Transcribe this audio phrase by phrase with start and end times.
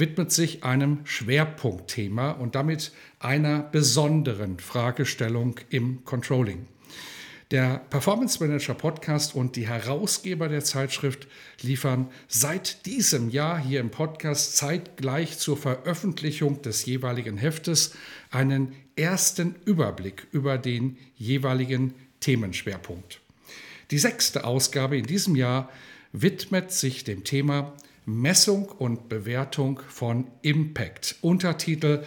[0.00, 6.66] widmet sich einem Schwerpunktthema und damit einer besonderen Fragestellung im Controlling.
[7.50, 11.26] Der Performance Manager Podcast und die Herausgeber der Zeitschrift
[11.60, 17.94] liefern seit diesem Jahr hier im Podcast zeitgleich zur Veröffentlichung des jeweiligen Heftes
[18.30, 23.20] einen ersten Überblick über den jeweiligen Themenschwerpunkt.
[23.90, 25.68] Die sechste Ausgabe in diesem Jahr
[26.12, 27.74] widmet sich dem Thema
[28.06, 31.16] Messung und Bewertung von Impact.
[31.20, 32.04] Untertitel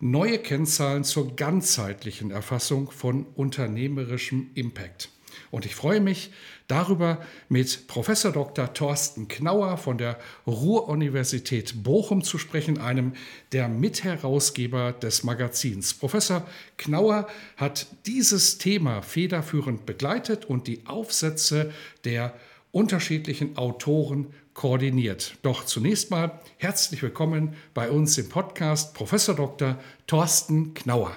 [0.00, 5.08] Neue Kennzahlen zur ganzheitlichen Erfassung von unternehmerischem Impact.
[5.50, 6.32] Und ich freue mich
[6.66, 8.72] darüber, mit Professor Dr.
[8.72, 13.12] Thorsten Knauer von der Ruhr-Universität Bochum zu sprechen, einem
[13.52, 15.94] der Mitherausgeber des Magazins.
[15.94, 21.72] Professor Knauer hat dieses Thema federführend begleitet und die Aufsätze
[22.04, 22.34] der
[22.74, 25.36] unterschiedlichen Autoren koordiniert.
[25.42, 29.78] Doch zunächst mal herzlich willkommen bei uns im Podcast Professor Dr.
[30.08, 31.16] Thorsten Knauer.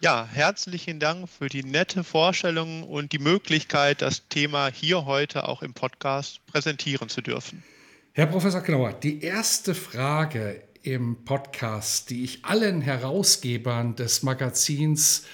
[0.00, 5.62] Ja, herzlichen Dank für die nette Vorstellung und die Möglichkeit, das Thema hier heute auch
[5.62, 7.62] im Podcast präsentieren zu dürfen.
[8.12, 15.24] Herr Professor Knauer, die erste Frage im Podcast, die ich allen Herausgebern des Magazins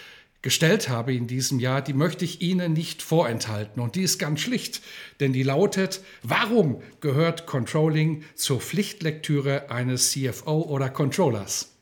[0.43, 3.81] gestellt habe in diesem Jahr, die möchte ich Ihnen nicht vorenthalten.
[3.81, 4.83] Und die ist ganz schlicht,
[5.21, 11.73] denn die lautet, warum gehört Controlling zur Pflichtlektüre eines CFO oder Controllers?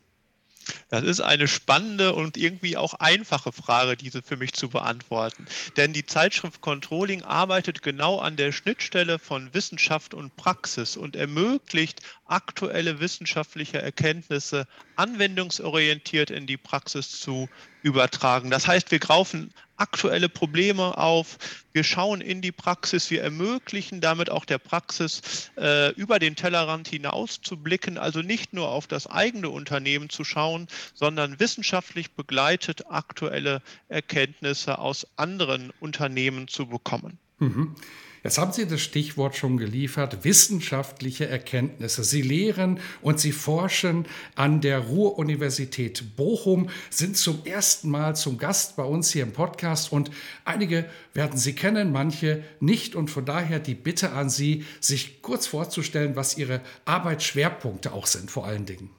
[0.89, 5.47] Das ist eine spannende und irgendwie auch einfache Frage, diese für mich zu beantworten.
[5.77, 12.01] Denn die Zeitschrift Controlling arbeitet genau an der Schnittstelle von Wissenschaft und Praxis und ermöglicht
[12.27, 14.67] aktuelle wissenschaftliche Erkenntnisse
[14.97, 17.49] anwendungsorientiert in die Praxis zu
[17.83, 18.51] übertragen.
[18.51, 21.39] Das heißt, wir greifen aktuelle Probleme auf,
[21.73, 26.89] wir schauen in die Praxis, wir ermöglichen damit auch der Praxis äh, über den Tellerrand
[26.89, 32.91] hinaus zu blicken, also nicht nur auf das eigene Unternehmen zu schauen, sondern wissenschaftlich begleitet
[32.91, 37.19] aktuelle Erkenntnisse aus anderen Unternehmen zu bekommen.
[37.39, 37.75] Mhm.
[38.23, 42.05] Jetzt haben Sie das Stichwort schon geliefert, wissenschaftliche Erkenntnisse.
[42.05, 48.77] Sie lehren und Sie forschen an der Ruhr-Universität Bochum, sind zum ersten Mal zum Gast
[48.77, 50.11] bei uns hier im Podcast und
[50.45, 55.47] einige werden Sie kennen, manche nicht und von daher die Bitte an Sie, sich kurz
[55.47, 58.91] vorzustellen, was Ihre Arbeitsschwerpunkte auch sind vor allen Dingen.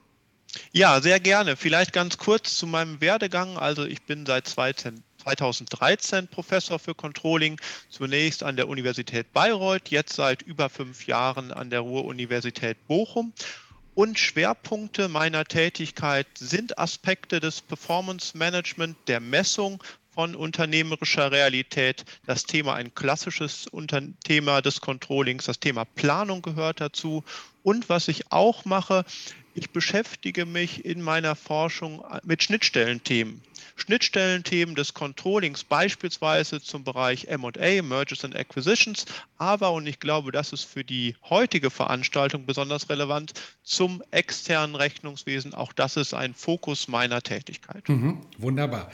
[0.72, 1.56] Ja, sehr gerne.
[1.56, 3.58] Vielleicht ganz kurz zu meinem Werdegang.
[3.58, 7.59] Also ich bin seit 2000 2013 Professor für Controlling,
[7.90, 13.34] zunächst an der Universität Bayreuth, jetzt seit über fünf Jahren an der Ruhr-Universität Bochum.
[13.94, 19.84] Und Schwerpunkte meiner Tätigkeit sind Aspekte des Performance Management, der Messung
[20.22, 22.06] von unternehmerischer Realität.
[22.28, 23.68] Das Thema, ein klassisches
[24.24, 27.24] Thema des Controllings, das Thema Planung gehört dazu.
[27.64, 29.04] Und was ich auch mache,
[29.56, 33.42] ich beschäftige mich in meiner Forschung mit Schnittstellenthemen.
[33.76, 39.06] Schnittstellenthemen des Controllings, beispielsweise zum Bereich MA, Mergers and Acquisitions,
[39.40, 43.34] aber, und ich glaube, das ist für die heutige Veranstaltung besonders relevant,
[43.64, 45.56] zum externen Rechnungswesen.
[45.56, 47.90] Auch das ist ein Fokus meiner Tätigkeit.
[47.90, 48.91] Mhm, wunderbar.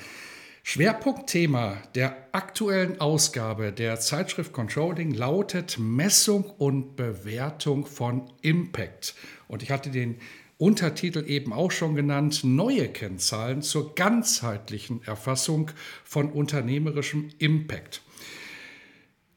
[0.69, 9.15] Schwerpunktthema der aktuellen Ausgabe der Zeitschrift Controlling lautet Messung und Bewertung von Impact.
[9.47, 10.17] Und ich hatte den
[10.57, 15.71] Untertitel eben auch schon genannt, neue Kennzahlen zur ganzheitlichen Erfassung
[16.03, 18.01] von unternehmerischem Impact.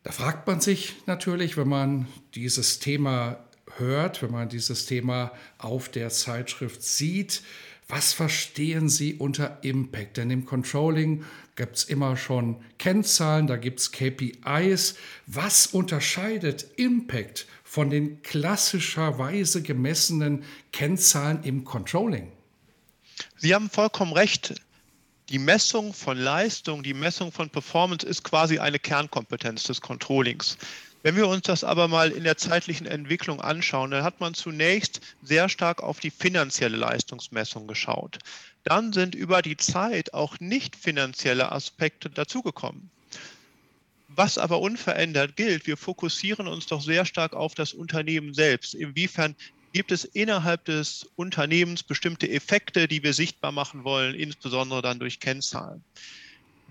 [0.03, 3.39] Da fragt man sich natürlich, wenn man dieses Thema
[3.77, 7.43] hört, wenn man dieses Thema auf der Zeitschrift sieht,
[7.91, 10.17] was verstehen Sie unter Impact?
[10.17, 11.25] Denn im Controlling
[11.57, 14.95] gibt es immer schon Kennzahlen, da gibt es KPIs.
[15.27, 22.33] Was unterscheidet Impact von den klassischerweise gemessenen Kennzahlen im Controlling?
[23.37, 24.55] Sie haben vollkommen recht.
[25.29, 30.59] Die Messung von Leistung, die Messung von Performance ist quasi eine Kernkompetenz des Controllings.
[31.03, 35.01] Wenn wir uns das aber mal in der zeitlichen Entwicklung anschauen, dann hat man zunächst
[35.23, 38.19] sehr stark auf die finanzielle Leistungsmessung geschaut.
[38.65, 42.91] Dann sind über die Zeit auch nicht finanzielle Aspekte dazugekommen.
[44.09, 48.75] Was aber unverändert gilt, wir fokussieren uns doch sehr stark auf das Unternehmen selbst.
[48.75, 49.37] Inwiefern
[49.73, 55.21] gibt es innerhalb des Unternehmens bestimmte Effekte, die wir sichtbar machen wollen, insbesondere dann durch
[55.21, 55.83] Kennzahlen.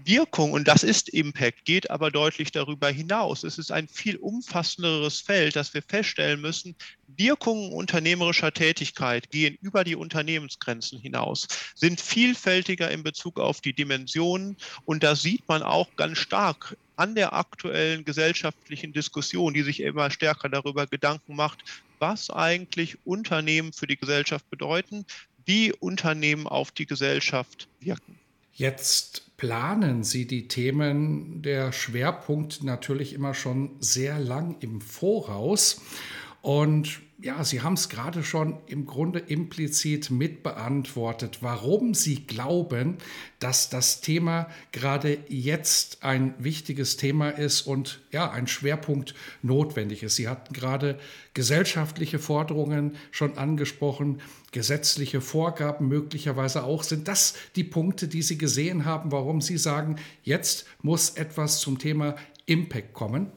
[0.05, 3.43] Wirkung, und das ist Impact, geht aber deutlich darüber hinaus.
[3.43, 6.75] Es ist ein viel umfassenderes Feld, das wir feststellen müssen.
[7.07, 14.57] Wirkungen unternehmerischer Tätigkeit gehen über die Unternehmensgrenzen hinaus, sind vielfältiger in Bezug auf die Dimensionen.
[14.85, 20.11] Und da sieht man auch ganz stark an der aktuellen gesellschaftlichen Diskussion, die sich immer
[20.11, 21.63] stärker darüber Gedanken macht,
[21.99, 25.05] was eigentlich Unternehmen für die Gesellschaft bedeuten,
[25.45, 28.19] wie Unternehmen auf die Gesellschaft wirken.
[28.59, 35.81] Jetzt planen Sie die Themen der Schwerpunkt natürlich immer schon sehr lang im Voraus.
[36.41, 42.97] Und ja, Sie haben es gerade schon im Grunde implizit mitbeantwortet, warum Sie glauben,
[43.39, 50.15] dass das Thema gerade jetzt ein wichtiges Thema ist und ja, ein Schwerpunkt notwendig ist.
[50.15, 50.97] Sie hatten gerade
[51.33, 54.21] gesellschaftliche Forderungen schon angesprochen,
[54.51, 56.83] gesetzliche Vorgaben möglicherweise auch.
[56.83, 61.79] Sind das die Punkte, die Sie gesehen haben, warum Sie sagen, jetzt muss etwas zum
[61.79, 63.31] Thema Impact kommen?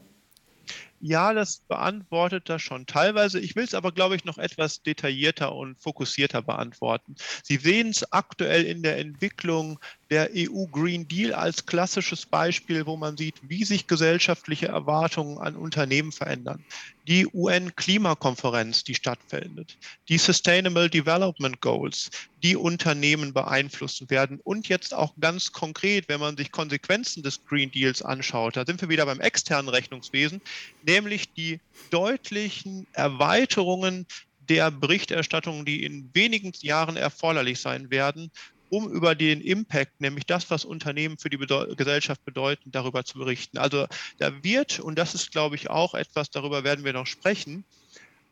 [1.05, 3.37] Ja, das beantwortet das schon teilweise.
[3.37, 7.15] Ich will es aber, glaube ich, noch etwas detaillierter und fokussierter beantworten.
[7.43, 9.79] Sie sehen es aktuell in der Entwicklung
[10.13, 15.55] der EU Green Deal als klassisches Beispiel, wo man sieht, wie sich gesellschaftliche Erwartungen an
[15.55, 16.63] Unternehmen verändern.
[17.07, 19.75] Die UN-Klimakonferenz, die stattfindet,
[20.09, 22.11] die Sustainable Development Goals,
[22.43, 27.71] die Unternehmen beeinflussen werden und jetzt auch ganz konkret, wenn man sich Konsequenzen des Green
[27.71, 30.41] Deals anschaut, da sind wir wieder beim externen Rechnungswesen,
[30.85, 31.59] nämlich die
[31.89, 34.05] deutlichen Erweiterungen
[34.49, 38.29] der Berichterstattung, die in wenigen Jahren erforderlich sein werden,
[38.73, 43.19] um über den Impact, nämlich das, was Unternehmen für die Bedeu Gesellschaft bedeuten, darüber zu
[43.19, 43.59] berichten.
[43.59, 43.85] Also
[44.17, 47.65] da wird, und das ist, glaube ich, auch etwas, darüber werden wir noch sprechen,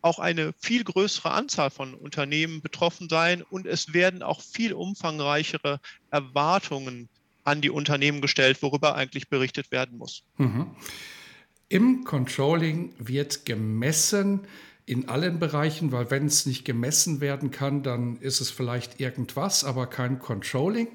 [0.01, 5.79] auch eine viel größere Anzahl von Unternehmen betroffen sein und es werden auch viel umfangreichere
[6.09, 7.07] Erwartungen
[7.43, 10.23] an die Unternehmen gestellt, worüber eigentlich berichtet werden muss.
[10.37, 10.71] Mhm.
[11.69, 14.47] Im Controlling wird gemessen,
[14.85, 19.63] in allen Bereichen, weil wenn es nicht gemessen werden kann, dann ist es vielleicht irgendwas,
[19.63, 20.87] aber kein Controlling.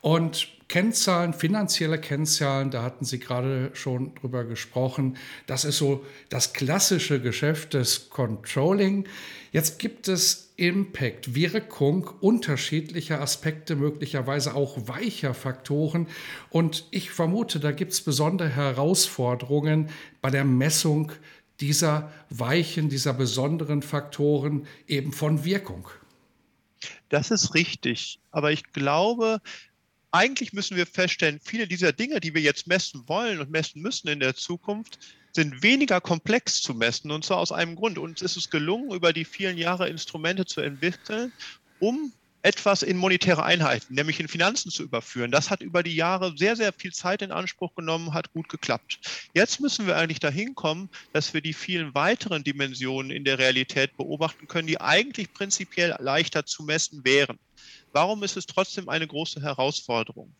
[0.00, 5.18] Und Kennzahlen, finanzielle Kennzahlen, da hatten Sie gerade schon drüber gesprochen.
[5.46, 9.04] Das ist so das klassische Geschäft des Controlling.
[9.52, 16.06] Jetzt gibt es Impact, Wirkung unterschiedlicher Aspekte, möglicherweise auch weicher Faktoren.
[16.48, 19.90] Und ich vermute, da gibt es besondere Herausforderungen
[20.22, 21.12] bei der Messung
[21.62, 25.88] dieser weichen, dieser besonderen Faktoren eben von Wirkung.
[27.08, 28.18] Das ist richtig.
[28.32, 29.40] Aber ich glaube,
[30.10, 34.08] eigentlich müssen wir feststellen, viele dieser Dinge, die wir jetzt messen wollen und messen müssen
[34.08, 34.98] in der Zukunft,
[35.30, 37.12] sind weniger komplex zu messen.
[37.12, 37.96] Und zwar aus einem Grund.
[37.96, 41.32] Uns ist es gelungen, über die vielen Jahre Instrumente zu entwickeln,
[41.78, 45.30] um etwas in monetäre Einheiten, nämlich in Finanzen zu überführen.
[45.30, 48.98] Das hat über die Jahre sehr, sehr viel Zeit in Anspruch genommen, hat gut geklappt.
[49.32, 53.96] Jetzt müssen wir eigentlich dahin kommen, dass wir die vielen weiteren Dimensionen in der Realität
[53.96, 57.38] beobachten können, die eigentlich prinzipiell leichter zu messen wären.
[57.92, 60.34] Warum ist es trotzdem eine große Herausforderung?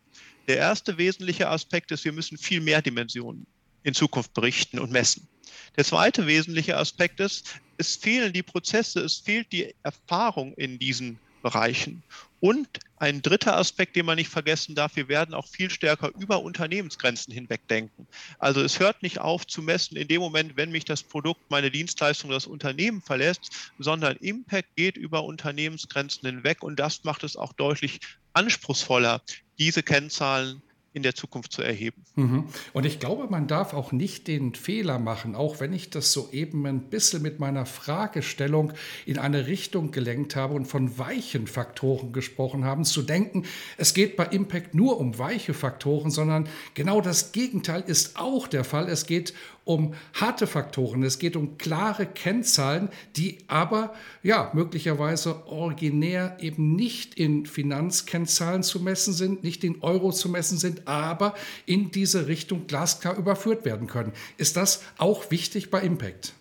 [0.48, 3.46] Der erste wesentliche Aspekt ist, wir müssen viel mehr Dimensionen
[3.84, 5.28] in Zukunft berichten und messen.
[5.76, 11.18] Der zweite wesentliche Aspekt ist, es fehlen die Prozesse, es fehlt die Erfahrung in diesen
[11.42, 12.02] Bereichen.
[12.40, 16.42] Und ein dritter Aspekt, den man nicht vergessen darf, wir werden auch viel stärker über
[16.42, 18.06] Unternehmensgrenzen hinweg denken.
[18.38, 21.70] Also es hört nicht auf zu messen in dem Moment, wenn mich das Produkt, meine
[21.70, 27.52] Dienstleistung, das Unternehmen verlässt, sondern Impact geht über Unternehmensgrenzen hinweg und das macht es auch
[27.52, 28.00] deutlich
[28.32, 29.22] anspruchsvoller,
[29.58, 32.04] diese Kennzahlen in der Zukunft zu erheben.
[32.16, 32.44] Mhm.
[32.72, 36.66] Und ich glaube, man darf auch nicht den Fehler machen, auch wenn ich das soeben
[36.66, 38.72] ein bisschen mit meiner Fragestellung
[39.06, 43.44] in eine Richtung gelenkt habe und von weichen Faktoren gesprochen haben, zu denken,
[43.78, 48.64] es geht bei Impact nur um weiche Faktoren, sondern genau das Gegenteil ist auch der
[48.64, 48.88] Fall.
[48.88, 49.32] Es geht
[49.64, 57.14] um harte Faktoren, es geht um klare Kennzahlen, die aber ja möglicherweise originär eben nicht
[57.14, 61.34] in Finanzkennzahlen zu messen sind, nicht in Euro zu messen sind, aber
[61.66, 64.12] in diese Richtung glasklar überführt werden können.
[64.36, 66.34] Ist das auch wichtig bei Impact?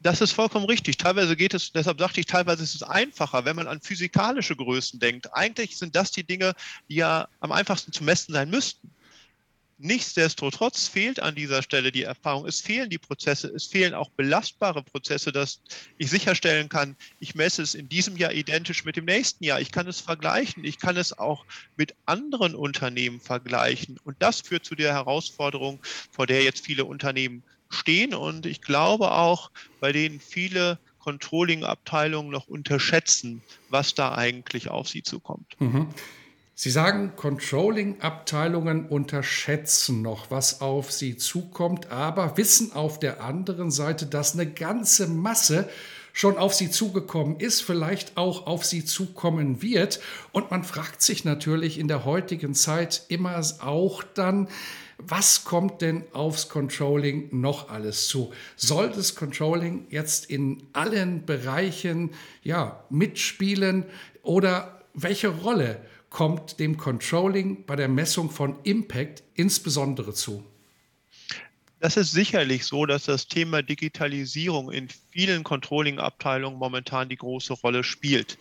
[0.00, 0.96] Das ist vollkommen richtig.
[0.96, 5.00] Teilweise geht es, deshalb sagte ich, teilweise ist es einfacher, wenn man an physikalische Größen
[5.00, 5.28] denkt.
[5.32, 6.54] Eigentlich sind das die Dinge,
[6.88, 8.90] die ja am einfachsten zu messen sein müssten.
[9.78, 12.46] Nichtsdestotrotz fehlt an dieser Stelle die Erfahrung.
[12.46, 15.60] Es fehlen die Prozesse, es fehlen auch belastbare Prozesse, dass
[15.98, 19.60] ich sicherstellen kann, ich messe es in diesem Jahr identisch mit dem nächsten Jahr.
[19.60, 23.98] Ich kann es vergleichen, ich kann es auch mit anderen Unternehmen vergleichen.
[24.02, 25.80] Und das führt zu der Herausforderung,
[26.10, 32.48] vor der jetzt viele Unternehmen stehen und ich glaube auch, bei denen viele Controlling-Abteilungen noch
[32.48, 35.54] unterschätzen, was da eigentlich auf sie zukommt.
[35.58, 35.88] Mhm.
[36.60, 44.06] Sie sagen, Controlling-Abteilungen unterschätzen noch, was auf sie zukommt, aber wissen auf der anderen Seite,
[44.06, 45.68] dass eine ganze Masse
[46.12, 50.00] schon auf sie zugekommen ist, vielleicht auch auf sie zukommen wird.
[50.32, 54.48] Und man fragt sich natürlich in der heutigen Zeit immer auch dann,
[54.98, 58.32] was kommt denn aufs Controlling noch alles zu?
[58.56, 62.10] Soll das Controlling jetzt in allen Bereichen
[62.42, 63.84] ja, mitspielen
[64.24, 70.44] oder welche Rolle kommt dem Controlling bei der Messung von Impact insbesondere zu?
[71.80, 77.84] Das ist sicherlich so, dass das Thema Digitalisierung in vielen Controlling-Abteilungen momentan die große Rolle
[77.84, 78.36] spielt.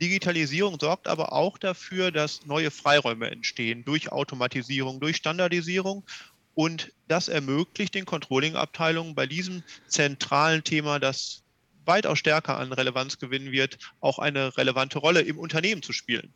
[0.00, 6.02] Digitalisierung sorgt aber auch dafür, dass neue Freiräume entstehen durch Automatisierung, durch Standardisierung.
[6.54, 11.42] Und das ermöglicht den Controlling-Abteilungen bei diesem zentralen Thema, das
[11.84, 16.32] weitaus stärker an Relevanz gewinnen wird, auch eine relevante Rolle im Unternehmen zu spielen.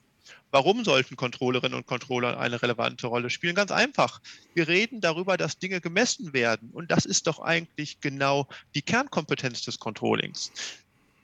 [0.50, 3.54] Warum sollten Controllerinnen und Controller eine relevante Rolle spielen?
[3.54, 4.20] Ganz einfach.
[4.54, 6.70] Wir reden darüber, dass Dinge gemessen werden.
[6.72, 10.52] Und das ist doch eigentlich genau die Kernkompetenz des Controllings.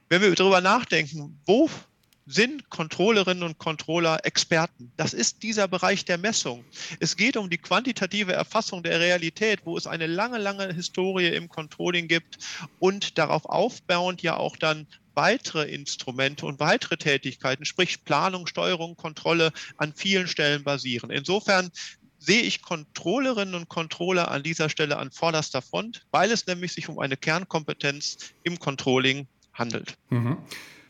[0.09, 1.69] Wenn wir darüber nachdenken, wo
[2.29, 4.93] sind Controllerinnen und Controller Experten.
[4.99, 6.63] Das ist dieser Bereich der Messung.
[7.01, 11.49] Es geht um die quantitative Erfassung der Realität, wo es eine lange, lange Historie im
[11.49, 12.39] Controlling gibt
[12.79, 14.87] und darauf aufbauend ja auch dann
[15.19, 21.11] weitere Instrumente und weitere Tätigkeiten, sprich Planung, Steuerung, Kontrolle an vielen Stellen basieren.
[21.11, 21.73] Insofern
[22.21, 26.89] sehe ich Controllerinnen und Controller an dieser Stelle an vorderster Front, weil es nämlich sich
[26.89, 29.97] um eine Kernkompetenz im Controlling handelt.
[30.11, 30.39] Mhm.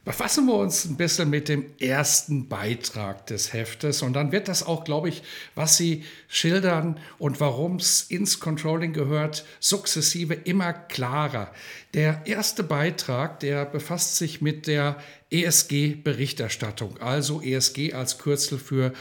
[0.09, 4.63] Befassen wir uns ein bisschen mit dem ersten Beitrag des Heftes und dann wird das
[4.63, 5.23] auch, glaube ich,
[5.55, 11.53] was Sie schildern und warum es ins Controlling gehört, sukzessive immer klarer.
[11.93, 14.97] Der erste Beitrag, der befasst sich mit der
[15.31, 18.95] ESG-Berichterstattung, also ESG als Kürzel für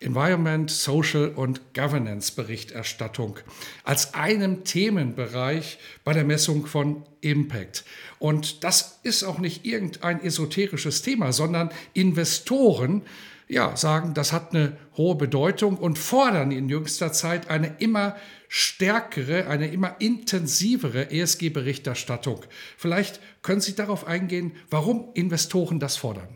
[0.00, 3.38] Environment, Social und Governance Berichterstattung
[3.84, 7.84] als einem Themenbereich bei der Messung von Impact.
[8.18, 13.02] Und das ist auch nicht irgendein esoterisches Thema, sondern Investoren
[13.50, 18.16] ja, sagen, das hat eine hohe Bedeutung und fordern in jüngster Zeit eine immer
[18.46, 22.44] stärkere, eine immer intensivere ESG-Berichterstattung.
[22.76, 26.28] Vielleicht können Sie darauf eingehen, warum Investoren das fordern.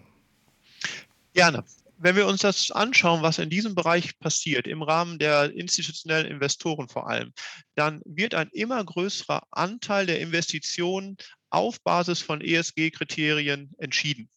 [1.35, 1.65] Gerne
[2.05, 6.87] wenn wir uns das anschauen, was in diesem Bereich passiert, im Rahmen der institutionellen Investoren
[6.87, 7.33] vor allem,
[7.77, 11.17] dann wird ein immer größerer Anteil der Investitionen
[11.49, 14.29] auf Basis von ESG-Kriterien entschieden.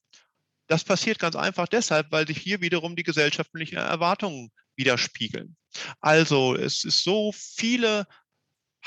[0.67, 5.57] Das passiert ganz einfach deshalb, weil sich hier wiederum die gesellschaftlichen Erwartungen widerspiegeln.
[6.00, 8.07] Also es ist so, viele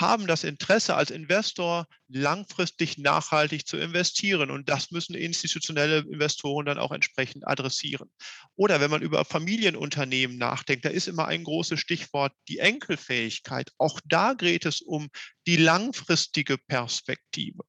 [0.01, 4.51] haben das Interesse als Investor langfristig nachhaltig zu investieren.
[4.51, 8.11] Und das müssen institutionelle Investoren dann auch entsprechend adressieren.
[8.57, 13.71] Oder wenn man über Familienunternehmen nachdenkt, da ist immer ein großes Stichwort die Enkelfähigkeit.
[13.79, 15.09] Auch da geht es um
[15.47, 17.63] die langfristige Perspektive.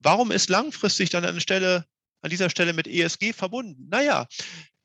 [0.00, 1.86] Warum ist langfristig dann an, Stelle,
[2.22, 3.88] an dieser Stelle mit ESG verbunden?
[3.88, 4.26] Naja,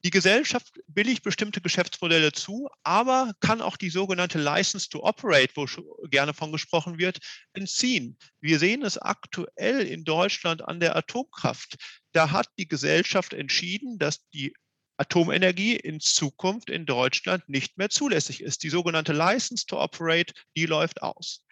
[0.08, 5.66] die Gesellschaft billigt bestimmte Geschäftsmodelle zu, aber kann auch die sogenannte License to Operate, wo
[6.08, 7.18] gerne von gesprochen wird,
[7.52, 8.18] entziehen.
[8.40, 11.76] Wir sehen es aktuell in Deutschland an der Atomkraft.
[12.14, 14.54] Da hat die Gesellschaft entschieden, dass die
[14.96, 18.64] Atomenergie in Zukunft in Deutschland nicht mehr zulässig ist.
[18.64, 21.44] Die sogenannte License to Operate, die läuft aus.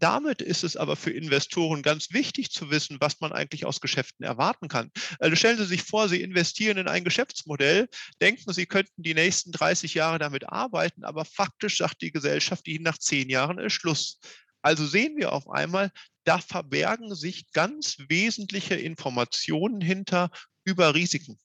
[0.00, 4.24] Damit ist es aber für Investoren ganz wichtig zu wissen, was man eigentlich aus Geschäften
[4.24, 4.90] erwarten kann.
[5.18, 7.86] Also stellen Sie sich vor, Sie investieren in ein Geschäftsmodell,
[8.20, 12.84] denken, Sie könnten die nächsten 30 Jahre damit arbeiten, aber faktisch sagt die Gesellschaft Ihnen
[12.84, 14.18] nach zehn Jahren ist Schluss.
[14.62, 15.90] Also sehen wir auf einmal,
[16.24, 20.30] da verbergen sich ganz wesentliche Informationen hinter
[20.64, 21.38] über Risiken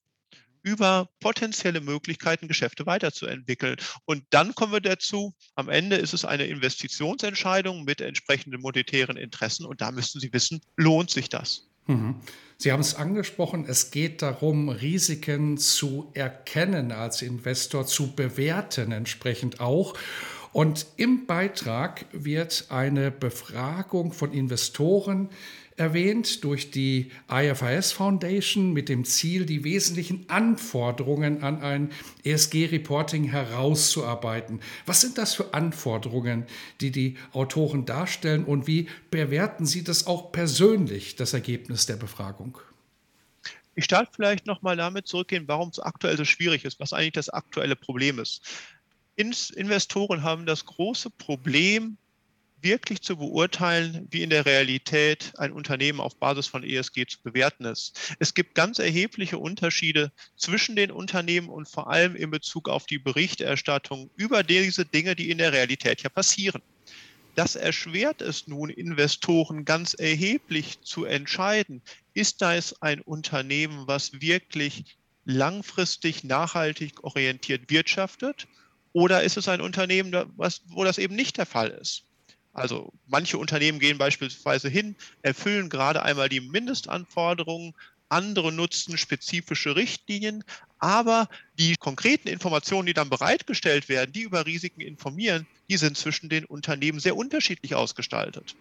[0.66, 3.78] über potenzielle Möglichkeiten, Geschäfte weiterzuentwickeln.
[4.06, 9.66] Und dann kommen wir dazu, am Ende ist es eine Investitionsentscheidung mit entsprechenden monetären Interessen
[9.66, 11.68] und da müssten Sie wissen, lohnt sich das?
[11.86, 12.16] Mhm.
[12.58, 19.60] Sie haben es angesprochen, es geht darum, Risiken zu erkennen als Investor, zu bewerten entsprechend
[19.60, 19.94] auch.
[20.52, 25.30] Und im Beitrag wird eine Befragung von Investoren
[25.78, 31.92] erwähnt durch die IFRS Foundation mit dem Ziel, die wesentlichen Anforderungen an ein
[32.24, 34.62] ESG-Reporting herauszuarbeiten.
[34.86, 36.46] Was sind das für Anforderungen,
[36.80, 42.58] die die Autoren darstellen und wie bewerten Sie das auch persönlich, das Ergebnis der Befragung?
[43.76, 47.30] Ich starte vielleicht nochmal damit zurückgehen, warum es aktuell so schwierig ist, was eigentlich das
[47.30, 48.42] aktuelle Problem ist.
[49.18, 51.98] Investoren haben das große Problem,
[52.66, 57.64] wirklich zu beurteilen, wie in der Realität ein Unternehmen auf Basis von ESG zu bewerten
[57.64, 58.16] ist.
[58.20, 62.98] Es gibt ganz erhebliche Unterschiede zwischen den Unternehmen und vor allem in Bezug auf die
[62.98, 66.62] Berichterstattung über diese Dinge, die in der Realität ja passieren.
[67.36, 74.98] Das erschwert es nun Investoren ganz erheblich zu entscheiden, ist das ein Unternehmen, was wirklich
[75.26, 78.48] langfristig nachhaltig orientiert wirtschaftet
[78.94, 82.06] oder ist es ein Unternehmen, was, wo das eben nicht der Fall ist?
[82.56, 87.74] Also manche Unternehmen gehen beispielsweise hin, erfüllen gerade einmal die Mindestanforderungen,
[88.08, 90.44] andere nutzen spezifische Richtlinien,
[90.80, 91.28] aber
[91.60, 96.46] die konkreten Informationen, die dann bereitgestellt werden, die über Risiken informieren, die sind zwischen den
[96.46, 98.56] Unternehmen sehr unterschiedlich ausgestaltet.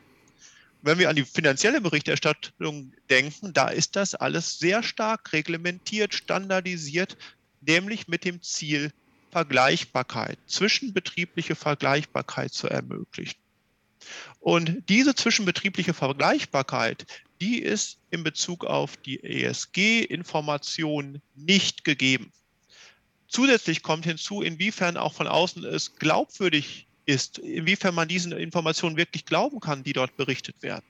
[0.83, 7.17] Wenn wir an die finanzielle Berichterstattung denken, da ist das alles sehr stark reglementiert, standardisiert,
[7.61, 8.91] nämlich mit dem Ziel,
[9.31, 13.44] Vergleichbarkeit, zwischenbetriebliche Vergleichbarkeit zu ermöglichen.
[14.41, 17.07] Und diese zwischenbetriebliche Vergleichbarkeit,
[17.41, 22.33] die ist in Bezug auf die ESG-Informationen nicht gegeben.
[23.29, 29.25] Zusätzlich kommt hinzu, inwiefern auch von außen es glaubwürdig ist, inwiefern man diesen Informationen wirklich
[29.25, 30.85] glauben kann, die dort berichtet werden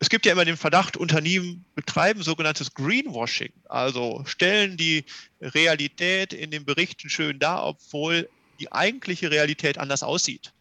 [0.00, 5.04] es gibt ja immer den Verdacht, Unternehmen betreiben sogenanntes Greenwashing, also stellen die
[5.42, 10.52] Realität in den Berichten schön dar, obwohl die eigentliche Realität anders aussieht.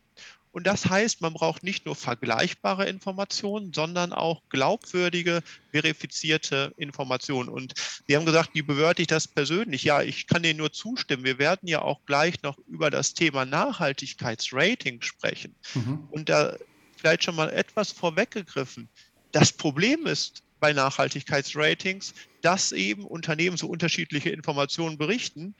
[0.59, 7.47] Und das heißt, man braucht nicht nur vergleichbare Informationen, sondern auch glaubwürdige, verifizierte Informationen.
[7.47, 9.85] Und Sie haben gesagt, wie bewerte ich das persönlich?
[9.85, 11.23] Ja, ich kann Ihnen nur zustimmen.
[11.23, 15.55] Wir werden ja auch gleich noch über das Thema Nachhaltigkeitsrating sprechen.
[15.75, 16.09] Mhm.
[16.11, 16.57] Und da
[16.97, 18.89] vielleicht schon mal etwas vorweggegriffen.
[19.31, 25.55] Das Problem ist bei Nachhaltigkeitsratings, dass eben Unternehmen so unterschiedliche Informationen berichten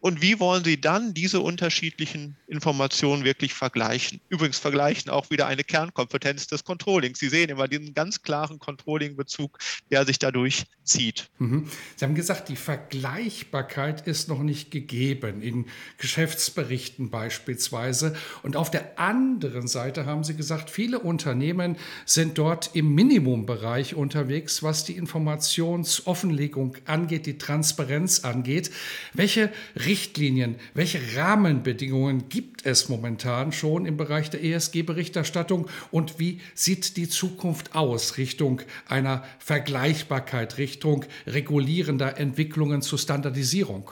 [0.00, 4.20] und wie wollen Sie dann diese unterschiedlichen Informationen wirklich vergleichen?
[4.30, 7.18] Übrigens vergleichen auch wieder eine Kernkompetenz des Controllings.
[7.18, 9.58] Sie sehen immer diesen ganz klaren Controlling-Bezug,
[9.90, 11.28] der sich dadurch zieht.
[11.38, 11.68] Mhm.
[11.96, 15.66] Sie haben gesagt, die Vergleichbarkeit ist noch nicht gegeben, in
[15.98, 18.16] Geschäftsberichten beispielsweise.
[18.42, 24.62] Und auf der anderen Seite haben Sie gesagt, viele Unternehmen sind dort im Minimumbereich unterwegs,
[24.62, 28.70] was die Informationsoffenlegung angeht, die Transparenz angeht.
[29.12, 29.52] Welche
[29.90, 37.08] Richtlinien, welche Rahmenbedingungen gibt es momentan schon im Bereich der ESG-Berichterstattung und wie sieht die
[37.08, 43.90] Zukunft aus Richtung einer Vergleichbarkeit, Richtung regulierender Entwicklungen zur Standardisierung?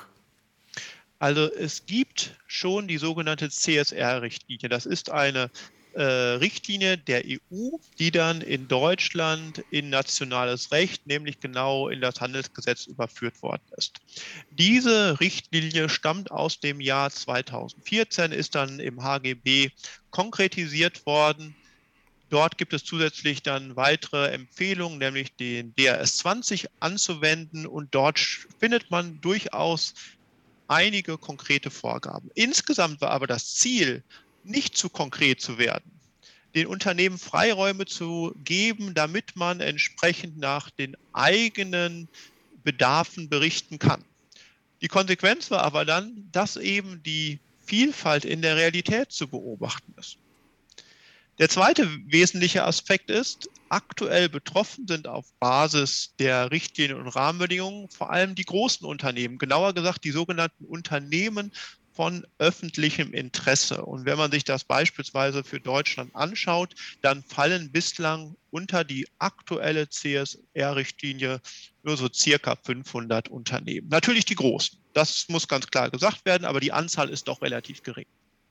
[1.18, 4.68] Also es gibt schon die sogenannte CSR-Richtlinie.
[4.68, 5.50] Das ist eine
[5.98, 12.20] äh, Richtlinie der EU, die dann in Deutschland in nationales Recht, nämlich genau in das
[12.20, 13.98] Handelsgesetz überführt worden ist.
[14.52, 19.70] Diese Richtlinie stammt aus dem Jahr 2014, ist dann im HGB
[20.10, 21.56] konkretisiert worden.
[22.30, 28.20] Dort gibt es zusätzlich dann weitere Empfehlungen, nämlich den DRS 20 anzuwenden und dort
[28.60, 29.94] findet man durchaus
[30.68, 32.30] einige konkrete Vorgaben.
[32.34, 34.04] Insgesamt war aber das Ziel,
[34.44, 35.90] nicht zu konkret zu werden,
[36.54, 42.08] den Unternehmen Freiräume zu geben, damit man entsprechend nach den eigenen
[42.64, 44.04] Bedarfen berichten kann.
[44.80, 50.16] Die Konsequenz war aber dann, dass eben die Vielfalt in der Realität zu beobachten ist.
[51.38, 58.10] Der zweite wesentliche Aspekt ist, aktuell betroffen sind auf Basis der Richtlinien und Rahmenbedingungen vor
[58.10, 61.52] allem die großen Unternehmen, genauer gesagt die sogenannten Unternehmen
[61.98, 63.84] von öffentlichem Interesse.
[63.84, 69.88] Und wenn man sich das beispielsweise für Deutschland anschaut, dann fallen bislang unter die aktuelle
[69.88, 71.40] CSR-Richtlinie
[71.82, 73.88] nur so circa 500 Unternehmen.
[73.88, 74.78] Natürlich die großen.
[74.92, 78.06] Das muss ganz klar gesagt werden, aber die Anzahl ist doch relativ gering.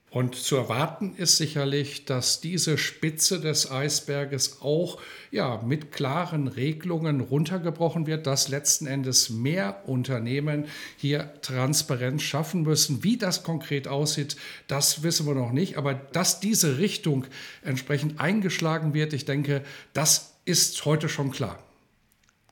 [0.10, 7.20] Und zu erwarten ist sicherlich, dass diese Spitze des Eisberges auch ja, mit klaren Regelungen
[7.20, 10.66] runtergebrochen wird, dass letzten Endes mehr Unternehmen
[10.96, 13.04] hier Transparenz schaffen müssen.
[13.04, 15.78] Wie das konkret aussieht, das wissen wir noch nicht.
[15.78, 17.26] Aber dass diese Richtung
[17.62, 21.67] entsprechend eingeschlagen wird, ich denke, das ist heute schon klar.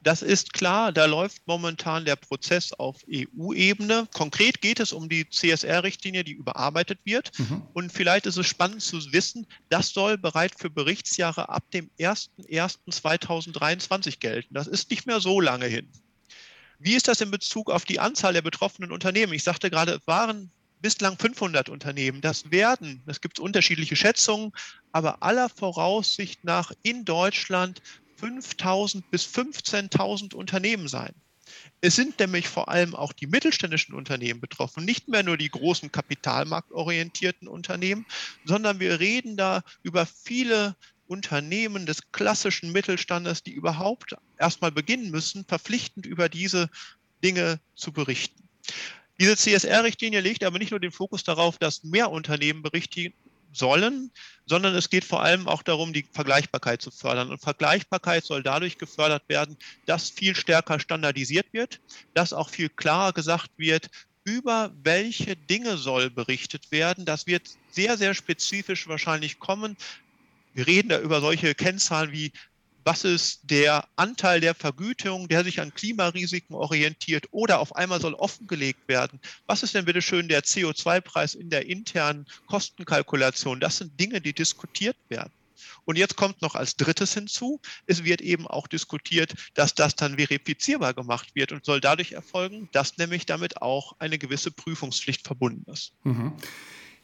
[0.05, 4.07] Das ist klar, da läuft momentan der Prozess auf EU-Ebene.
[4.13, 7.31] Konkret geht es um die CSR-Richtlinie, die überarbeitet wird.
[7.39, 7.63] Mhm.
[7.73, 14.19] Und vielleicht ist es spannend zu wissen, das soll bereits für Berichtsjahre ab dem 01.01.2023
[14.19, 14.53] gelten.
[14.53, 15.89] Das ist nicht mehr so lange hin.
[16.77, 19.33] Wie ist das in Bezug auf die Anzahl der betroffenen Unternehmen?
[19.33, 22.21] Ich sagte gerade, es waren bislang 500 Unternehmen.
[22.21, 24.51] Das werden, es gibt unterschiedliche Schätzungen,
[24.91, 27.81] aber aller Voraussicht nach in Deutschland
[28.21, 31.13] 5.000 bis 15.000 Unternehmen sein.
[31.81, 35.91] Es sind nämlich vor allem auch die mittelständischen Unternehmen betroffen, nicht mehr nur die großen
[35.91, 38.05] kapitalmarktorientierten Unternehmen,
[38.45, 40.75] sondern wir reden da über viele
[41.07, 46.69] Unternehmen des klassischen Mittelstandes, die überhaupt erstmal beginnen müssen, verpflichtend über diese
[47.23, 48.49] Dinge zu berichten.
[49.19, 53.13] Diese CSR-Richtlinie legt aber nicht nur den Fokus darauf, dass mehr Unternehmen berichten
[53.55, 54.11] sollen,
[54.45, 57.29] sondern es geht vor allem auch darum, die Vergleichbarkeit zu fördern.
[57.29, 61.79] Und Vergleichbarkeit soll dadurch gefördert werden, dass viel stärker standardisiert wird,
[62.13, 63.89] dass auch viel klarer gesagt wird,
[64.23, 67.05] über welche Dinge soll berichtet werden.
[67.05, 69.77] Das wird sehr, sehr spezifisch wahrscheinlich kommen.
[70.53, 72.31] Wir reden da über solche Kennzahlen wie
[72.85, 78.13] was ist der Anteil der Vergütung, der sich an Klimarisiken orientiert oder auf einmal soll
[78.13, 79.19] offengelegt werden?
[79.47, 83.59] Was ist denn bitte schön der CO2-Preis in der internen Kostenkalkulation?
[83.59, 85.33] Das sind Dinge, die diskutiert werden.
[85.85, 90.17] Und jetzt kommt noch als drittes hinzu, es wird eben auch diskutiert, dass das dann
[90.17, 95.71] verifizierbar gemacht wird und soll dadurch erfolgen, dass nämlich damit auch eine gewisse Prüfungspflicht verbunden
[95.71, 95.93] ist.
[96.03, 96.33] Mhm.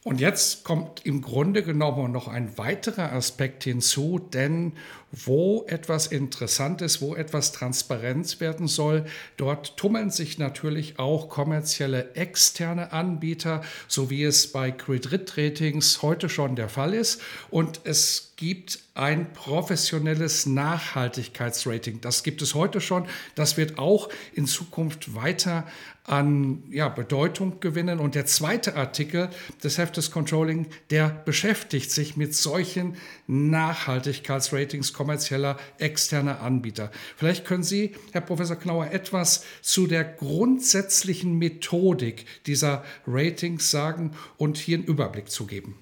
[0.03, 4.73] Und jetzt kommt im Grunde genommen noch ein weiterer Aspekt hinzu, denn
[5.11, 9.05] wo etwas interessant ist, wo etwas Transparenz werden soll,
[9.37, 16.55] dort tummeln sich natürlich auch kommerzielle externe Anbieter, so wie es bei Kreditratings heute schon
[16.55, 17.21] der Fall ist.
[17.51, 22.01] Und es gibt ein professionelles Nachhaltigkeitsrating.
[22.01, 23.05] Das gibt es heute schon.
[23.35, 25.67] Das wird auch in Zukunft weiter
[26.03, 27.99] an ja, Bedeutung gewinnen.
[27.99, 29.29] Und der zweite Artikel
[29.63, 36.91] des Heftes Controlling, der beschäftigt sich mit solchen Nachhaltigkeitsratings kommerzieller externer Anbieter.
[37.15, 44.57] Vielleicht können Sie, Herr Professor Knauer, etwas zu der grundsätzlichen Methodik dieser Ratings sagen und
[44.57, 45.75] hier einen Überblick zu geben.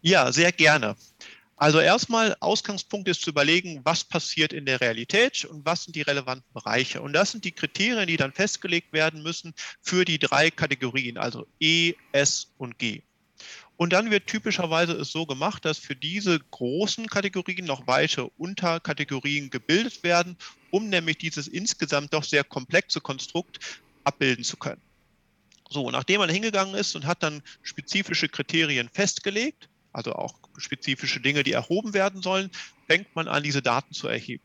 [0.00, 0.96] Ja, sehr gerne.
[1.62, 6.02] Also erstmal Ausgangspunkt ist zu überlegen, was passiert in der Realität und was sind die
[6.02, 7.00] relevanten Bereiche.
[7.00, 11.46] Und das sind die Kriterien, die dann festgelegt werden müssen für die drei Kategorien, also
[11.60, 13.02] E, S und G.
[13.76, 19.48] Und dann wird typischerweise es so gemacht, dass für diese großen Kategorien noch weitere Unterkategorien
[19.48, 20.36] gebildet werden,
[20.72, 23.60] um nämlich dieses insgesamt doch sehr komplexe Konstrukt
[24.02, 24.82] abbilden zu können.
[25.70, 31.42] So, nachdem man hingegangen ist und hat dann spezifische Kriterien festgelegt, also auch spezifische Dinge,
[31.42, 32.50] die erhoben werden sollen,
[32.86, 34.44] fängt man an, diese Daten zu erheben.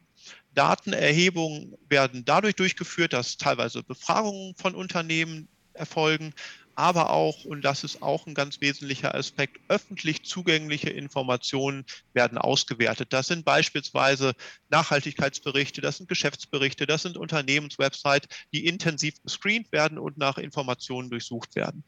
[0.53, 6.33] Datenerhebungen werden dadurch durchgeführt, dass teilweise Befragungen von Unternehmen erfolgen,
[6.77, 13.13] aber auch, und das ist auch ein ganz wesentlicher Aspekt, öffentlich zugängliche Informationen werden ausgewertet.
[13.13, 14.33] Das sind beispielsweise
[14.69, 21.55] Nachhaltigkeitsberichte, das sind Geschäftsberichte, das sind Unternehmenswebsites, die intensiv gescreent werden und nach Informationen durchsucht
[21.55, 21.83] werden.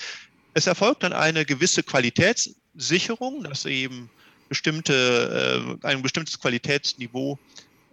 [0.54, 4.10] Es erfolgt dann eine gewisse Qualitätssicherung, dass eben
[4.50, 7.38] bestimmte, äh, ein bestimmtes Qualitätsniveau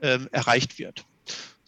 [0.01, 1.05] äh, erreicht wird.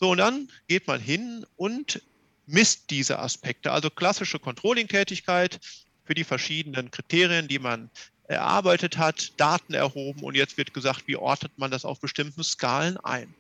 [0.01, 2.03] So, und dann geht man hin und
[2.46, 5.61] misst diese Aspekte, also klassische Controlling-Tätigkeit
[6.05, 7.90] für die verschiedenen Kriterien, die man
[8.29, 12.96] erarbeitet hat, Daten erhoben und jetzt wird gesagt, wie ordnet man das auf bestimmten Skalen
[12.98, 13.35] ein.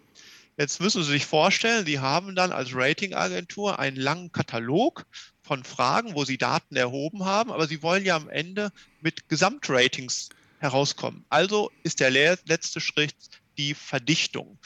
[0.56, 5.06] Jetzt müssen Sie sich vorstellen, Sie haben dann als Ratingagentur einen langen Katalog
[5.48, 10.28] von Fragen, wo Sie Daten erhoben haben, aber Sie wollen ja am Ende mit Gesamtratings
[10.58, 11.24] herauskommen.
[11.30, 13.14] Also ist der letzte Schritt
[13.56, 14.58] die Verdichtung.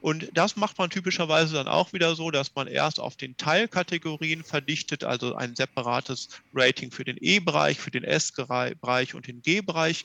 [0.00, 4.42] Und das macht man typischerweise dann auch wieder so, dass man erst auf den Teilkategorien
[4.42, 10.04] verdichtet, also ein separates Rating für den E-Bereich, für den S-Bereich und den G-Bereich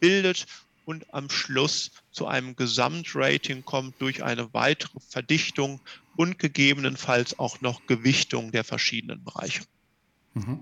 [0.00, 0.46] bildet
[0.90, 5.80] und am Schluss zu einem Gesamtrating kommt durch eine weitere Verdichtung
[6.16, 9.62] und gegebenenfalls auch noch Gewichtung der verschiedenen Bereiche.
[10.34, 10.58] Mhm.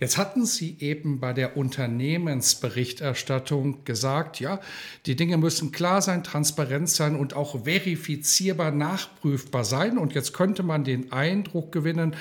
[0.00, 4.60] Jetzt hatten Sie eben bei der Unternehmensberichterstattung gesagt, ja,
[5.06, 9.96] die Dinge müssen klar sein, transparent sein und auch verifizierbar nachprüfbar sein.
[9.96, 12.14] Und jetzt könnte man den Eindruck gewinnen,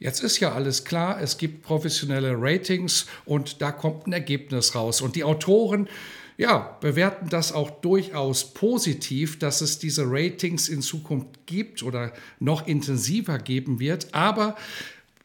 [0.00, 5.00] Jetzt ist ja alles klar, es gibt professionelle Ratings und da kommt ein Ergebnis raus.
[5.00, 5.88] Und die Autoren
[6.36, 12.66] ja, bewerten das auch durchaus positiv, dass es diese Ratings in Zukunft gibt oder noch
[12.66, 14.12] intensiver geben wird.
[14.12, 14.56] Aber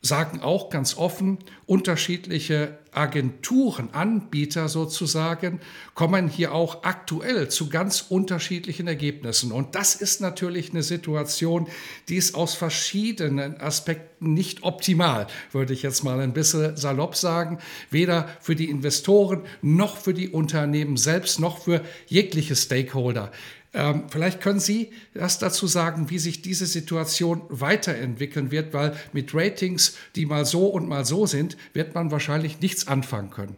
[0.02, 5.60] sagen auch ganz offen, unterschiedliche Agenturen, Anbieter sozusagen,
[5.94, 9.52] kommen hier auch aktuell zu ganz unterschiedlichen Ergebnissen.
[9.52, 11.68] Und das ist natürlich eine Situation,
[12.08, 17.60] die ist aus verschiedenen Aspekten nicht optimal, würde ich jetzt mal ein bisschen salopp sagen.
[17.92, 23.32] Weder für die Investoren noch für die Unternehmen selbst noch für jegliche Stakeholder.
[23.74, 29.34] Ähm, vielleicht können Sie das dazu sagen, wie sich diese Situation weiterentwickeln wird, weil mit
[29.34, 33.56] Ratings, die mal so und mal so sind, wird man wahrscheinlich nichts anfangen können.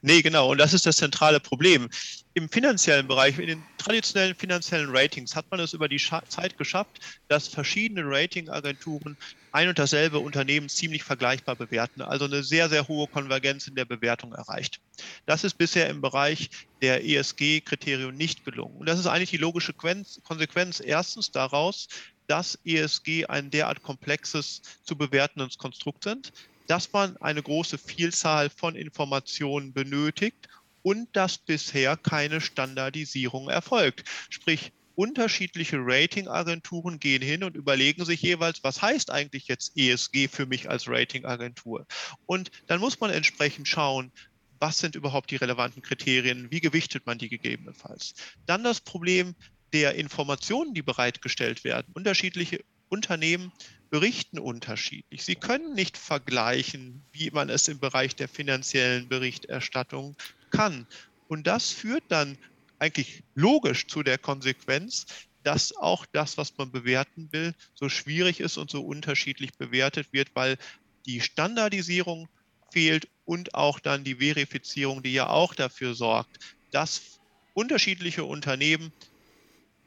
[0.00, 0.52] Nee, genau.
[0.52, 1.88] Und das ist das zentrale Problem.
[2.34, 7.00] Im finanziellen Bereich, in den traditionellen finanziellen Ratings, hat man es über die Zeit geschafft,
[7.28, 9.16] dass verschiedene Ratingagenturen
[9.56, 12.02] ein und dasselbe Unternehmen ziemlich vergleichbar bewerten.
[12.02, 14.80] Also eine sehr, sehr hohe Konvergenz in der Bewertung erreicht.
[15.24, 16.50] Das ist bisher im Bereich
[16.82, 18.76] der ESG-Kriterien nicht gelungen.
[18.76, 21.88] Und das ist eigentlich die logische Konsequenz erstens daraus,
[22.26, 26.32] dass ESG ein derart komplexes zu bewertendes Konstrukt sind
[26.66, 30.48] dass man eine große Vielzahl von Informationen benötigt
[30.82, 34.04] und dass bisher keine Standardisierung erfolgt.
[34.30, 40.46] Sprich, unterschiedliche Ratingagenturen gehen hin und überlegen sich jeweils, was heißt eigentlich jetzt ESG für
[40.46, 41.86] mich als Ratingagentur?
[42.24, 44.10] Und dann muss man entsprechend schauen,
[44.58, 48.14] was sind überhaupt die relevanten Kriterien, wie gewichtet man die gegebenenfalls.
[48.46, 49.34] Dann das Problem
[49.72, 51.92] der Informationen, die bereitgestellt werden.
[51.92, 53.52] Unterschiedliche Unternehmen
[53.90, 55.24] berichten unterschiedlich.
[55.24, 60.16] Sie können nicht vergleichen, wie man es im Bereich der finanziellen Berichterstattung
[60.50, 60.86] kann.
[61.28, 62.38] Und das führt dann
[62.78, 65.06] eigentlich logisch zu der Konsequenz,
[65.42, 70.28] dass auch das, was man bewerten will, so schwierig ist und so unterschiedlich bewertet wird,
[70.34, 70.58] weil
[71.06, 72.28] die Standardisierung
[72.72, 76.38] fehlt und auch dann die Verifizierung, die ja auch dafür sorgt,
[76.72, 77.20] dass
[77.54, 78.92] unterschiedliche Unternehmen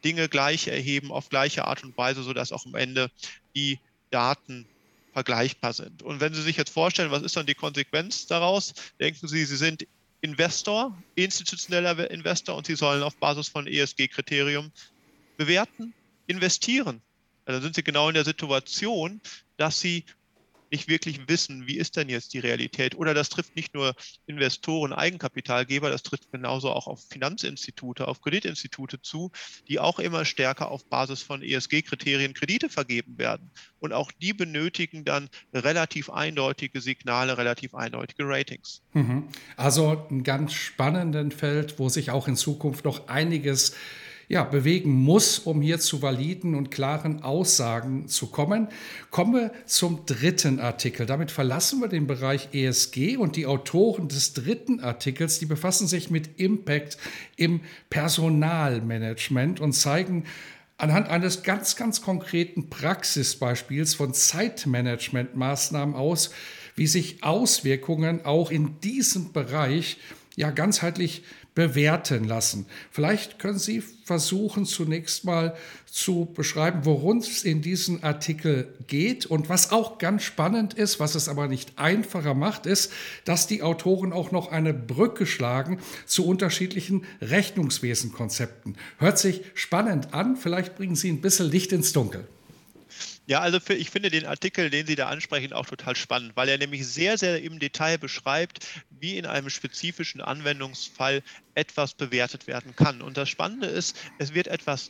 [0.03, 3.11] Dinge gleich erheben auf gleiche Art und Weise, sodass auch am Ende
[3.55, 3.79] die
[4.11, 4.65] Daten
[5.11, 6.03] vergleichbar sind.
[6.03, 8.73] Und wenn Sie sich jetzt vorstellen, was ist dann die Konsequenz daraus?
[8.99, 9.85] Denken Sie, Sie sind
[10.21, 14.71] Investor, institutioneller Investor und Sie sollen auf Basis von ESG-Kriterium
[15.37, 15.93] bewerten,
[16.27, 17.01] investieren.
[17.45, 19.21] Dann sind Sie genau in der Situation,
[19.57, 20.03] dass Sie
[20.71, 22.95] nicht wirklich wissen, wie ist denn jetzt die Realität.
[22.95, 29.01] Oder das trifft nicht nur Investoren, Eigenkapitalgeber, das trifft genauso auch auf Finanzinstitute, auf Kreditinstitute
[29.01, 29.31] zu,
[29.67, 33.51] die auch immer stärker auf Basis von ESG-Kriterien Kredite vergeben werden.
[33.79, 38.81] Und auch die benötigen dann relativ eindeutige Signale, relativ eindeutige Ratings.
[38.93, 39.27] Mhm.
[39.57, 43.75] Also ein ganz spannendes Feld, wo sich auch in Zukunft noch einiges
[44.29, 48.67] ja, bewegen muss, um hier zu validen und klaren Aussagen zu kommen.
[49.09, 51.07] Kommen wir zum dritten Artikel.
[51.07, 56.11] Damit verlassen wir den Bereich ESG und die Autoren des dritten Artikels, die befassen sich
[56.11, 56.99] mit Impact
[57.37, 60.25] im Personalmanagement und zeigen
[60.77, 66.29] anhand eines ganz, ganz konkreten Praxisbeispiels von Zeitmanagementmaßnahmen aus,
[66.75, 69.97] wie sich Auswirkungen auch in diesem Bereich
[70.35, 71.23] ja ganzheitlich
[71.59, 72.67] bewerten lassen.
[72.89, 79.25] Vielleicht können Sie versuchen, zunächst mal zu beschreiben, worum es in diesem Artikel geht.
[79.25, 82.93] Und was auch ganz spannend ist, was es aber nicht einfacher macht, ist,
[83.25, 88.77] dass die Autoren auch noch eine Brücke schlagen zu unterschiedlichen Rechnungswesenkonzepten.
[88.97, 90.37] Hört sich spannend an.
[90.37, 92.25] Vielleicht bringen Sie ein bisschen Licht ins Dunkel.
[93.29, 96.49] Ja, also für, ich finde den Artikel, den Sie da ansprechen, auch total spannend, weil
[96.49, 101.21] er nämlich sehr, sehr im Detail beschreibt, wie in einem spezifischen Anwendungsfall
[101.53, 103.03] etwas bewertet werden kann.
[103.03, 104.89] Und das Spannende ist, es wird etwas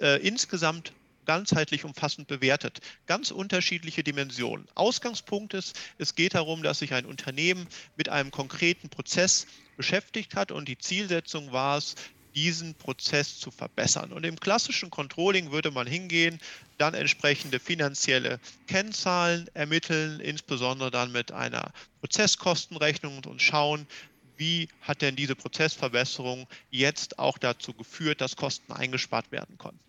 [0.00, 0.94] äh, insgesamt
[1.26, 2.80] ganzheitlich umfassend bewertet.
[3.04, 4.66] Ganz unterschiedliche Dimensionen.
[4.74, 7.66] Ausgangspunkt ist, es geht darum, dass sich ein Unternehmen
[7.98, 11.96] mit einem konkreten Prozess beschäftigt hat und die Zielsetzung war es,
[12.34, 14.12] diesen Prozess zu verbessern.
[14.12, 16.40] Und im klassischen Controlling würde man hingehen,
[16.78, 23.86] dann entsprechende finanzielle Kennzahlen ermitteln, insbesondere dann mit einer Prozesskostenrechnung und schauen,
[24.36, 29.80] wie hat denn diese Prozessverbesserung jetzt auch dazu geführt, dass Kosten eingespart werden konnten.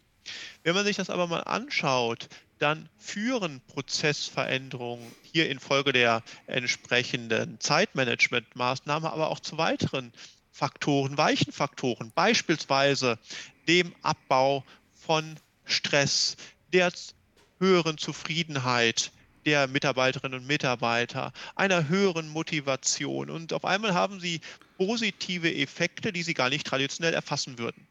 [0.64, 9.12] Wenn man sich das aber mal anschaut, dann führen Prozessveränderungen hier infolge der entsprechenden Zeitmanagementmaßnahme
[9.12, 10.14] aber auch zu weiteren
[10.56, 13.20] Faktoren, weichen Faktoren, beispielsweise
[13.68, 14.64] dem Abbau
[14.94, 16.38] von Stress,
[16.72, 16.94] der
[17.60, 19.12] höheren Zufriedenheit
[19.46, 23.30] der Mitarbeiterinnen und Mitarbeiter, einer höheren Motivation.
[23.30, 24.40] Und auf einmal haben sie
[24.78, 27.86] positive Effekte, die sie gar nicht traditionell erfassen würden.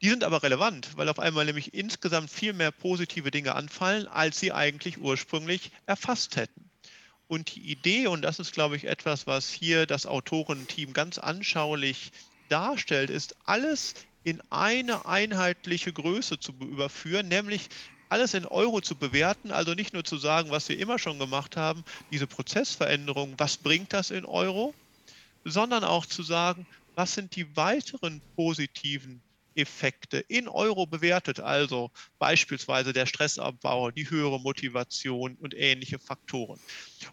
[0.00, 4.40] Die sind aber relevant, weil auf einmal nämlich insgesamt viel mehr positive Dinge anfallen, als
[4.40, 6.71] sie eigentlich ursprünglich erfasst hätten.
[7.32, 12.12] Und die Idee, und das ist, glaube ich, etwas, was hier das Autorenteam ganz anschaulich
[12.50, 17.70] darstellt, ist alles in eine einheitliche Größe zu überführen, nämlich
[18.10, 21.56] alles in Euro zu bewerten, also nicht nur zu sagen, was wir immer schon gemacht
[21.56, 24.74] haben, diese Prozessveränderung, was bringt das in Euro,
[25.42, 26.66] sondern auch zu sagen,
[26.96, 29.22] was sind die weiteren positiven
[29.54, 36.58] Effekte in Euro bewertet, also beispielsweise der Stressabbau, die höhere Motivation und ähnliche Faktoren.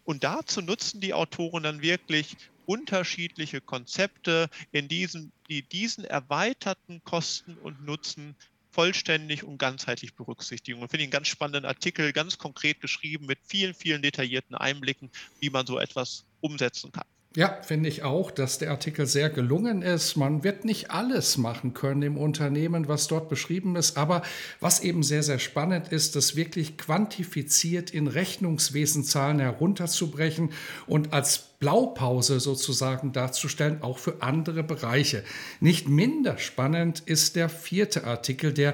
[0.03, 7.57] Und dazu nutzen die Autoren dann wirklich unterschiedliche Konzepte, in diesen, die diesen erweiterten Kosten
[7.57, 8.35] und Nutzen
[8.71, 10.81] vollständig und ganzheitlich berücksichtigen.
[10.81, 15.49] Und finde einen ganz spannenden Artikel, ganz konkret geschrieben mit vielen, vielen detaillierten Einblicken, wie
[15.49, 17.07] man so etwas umsetzen kann.
[17.35, 20.15] Ja, finde ich auch, dass der Artikel sehr gelungen ist.
[20.15, 24.23] Man wird nicht alles machen können im Unternehmen, was dort beschrieben ist, aber
[24.59, 30.49] was eben sehr, sehr spannend ist, das wirklich quantifiziert in Rechnungswesenzahlen herunterzubrechen
[30.87, 35.23] und als Blaupause sozusagen darzustellen, auch für andere Bereiche.
[35.59, 38.73] Nicht minder spannend ist der vierte Artikel, der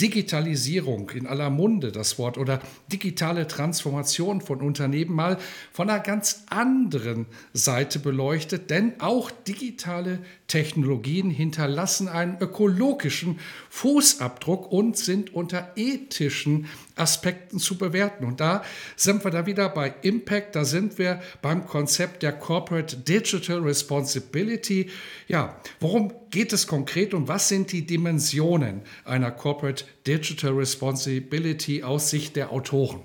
[0.00, 2.60] Digitalisierung in aller Munde das Wort oder
[2.92, 5.38] digitale Transformation von Unternehmen mal
[5.72, 13.38] von einer ganz anderen Seite beleuchtet, denn auch digitale Technologien hinterlassen einen ökologischen
[13.76, 18.24] Fußabdruck und sind unter ethischen Aspekten zu bewerten.
[18.24, 18.64] Und da
[18.96, 24.88] sind wir da wieder bei Impact, da sind wir beim Konzept der Corporate Digital Responsibility.
[25.28, 32.08] Ja, worum geht es konkret und was sind die Dimensionen einer Corporate Digital Responsibility aus
[32.08, 33.02] Sicht der Autoren?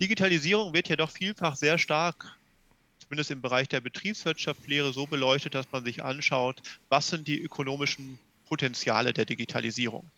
[0.00, 2.36] Digitalisierung wird ja doch vielfach sehr stark
[3.00, 8.20] zumindest im Bereich der Betriebswirtschaftslehre so beleuchtet, dass man sich anschaut, was sind die ökonomischen
[8.46, 10.10] Potenziale der Digitalisierung.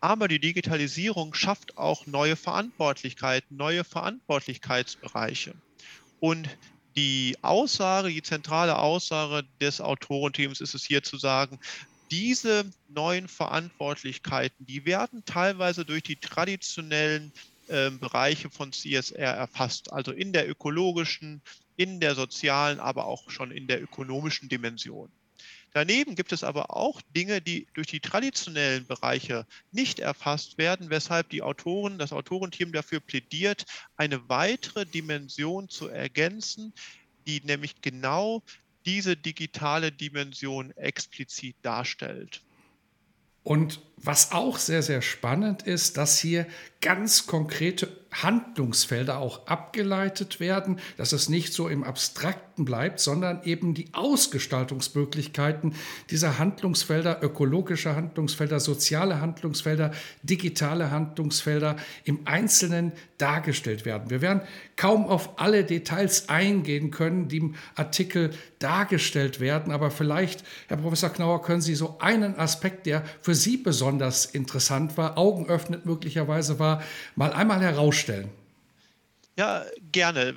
[0.00, 5.54] Aber die Digitalisierung schafft auch neue Verantwortlichkeiten, neue Verantwortlichkeitsbereiche.
[6.20, 6.48] Und
[6.96, 11.58] die Aussage, die zentrale Aussage des Autorenteams ist es hier zu sagen,
[12.10, 17.32] diese neuen Verantwortlichkeiten, die werden teilweise durch die traditionellen
[17.68, 21.42] äh, Bereiche von CSR erfasst, also in der ökologischen,
[21.76, 25.10] in der sozialen, aber auch schon in der ökonomischen Dimension.
[25.74, 31.30] Daneben gibt es aber auch Dinge, die durch die traditionellen Bereiche nicht erfasst werden, weshalb
[31.30, 36.72] die Autoren, das Autorenteam dafür plädiert, eine weitere Dimension zu ergänzen,
[37.26, 38.44] die nämlich genau
[38.86, 42.40] diese digitale Dimension explizit darstellt.
[43.42, 46.46] Und was auch sehr, sehr spannend ist, dass hier
[46.80, 47.86] ganz konkrete
[48.22, 55.74] Handlungsfelder auch abgeleitet werden, dass es nicht so im Abstrakten bleibt, sondern eben die Ausgestaltungsmöglichkeiten
[56.10, 64.10] dieser Handlungsfelder, ökologische Handlungsfelder, soziale Handlungsfelder, digitale Handlungsfelder im Einzelnen dargestellt werden.
[64.10, 64.42] Wir werden
[64.76, 71.10] kaum auf alle Details eingehen können, die im Artikel dargestellt werden, aber vielleicht, Herr Professor
[71.10, 76.82] Knauer, können Sie so einen Aspekt, der für Sie besonders interessant war, augenöffnend möglicherweise war,
[77.14, 78.03] mal einmal herausstellen?
[78.04, 78.43] vorstellen.
[79.36, 80.34] Ja, gerne.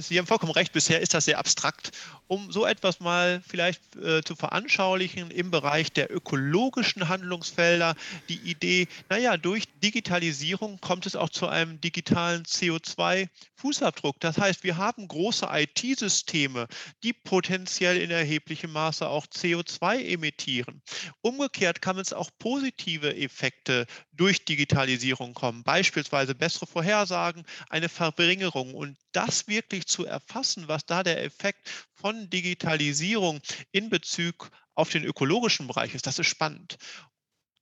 [0.00, 1.92] Sie haben vollkommen recht, bisher ist das sehr abstrakt
[2.26, 7.94] um so etwas mal vielleicht äh, zu veranschaulichen im Bereich der ökologischen Handlungsfelder,
[8.28, 14.14] die Idee, naja, durch Digitalisierung kommt es auch zu einem digitalen CO2-Fußabdruck.
[14.20, 16.66] Das heißt, wir haben große IT-Systeme,
[17.02, 20.82] die potenziell in erheblichem Maße auch CO2 emittieren.
[21.20, 28.96] Umgekehrt kann es auch positive Effekte durch Digitalisierung kommen, beispielsweise bessere Vorhersagen, eine Verringerung und
[29.12, 33.40] das wirklich zu erfassen, was da der Effekt von Digitalisierung
[33.72, 36.76] in Bezug auf den ökologischen Bereich ist, das ist spannend.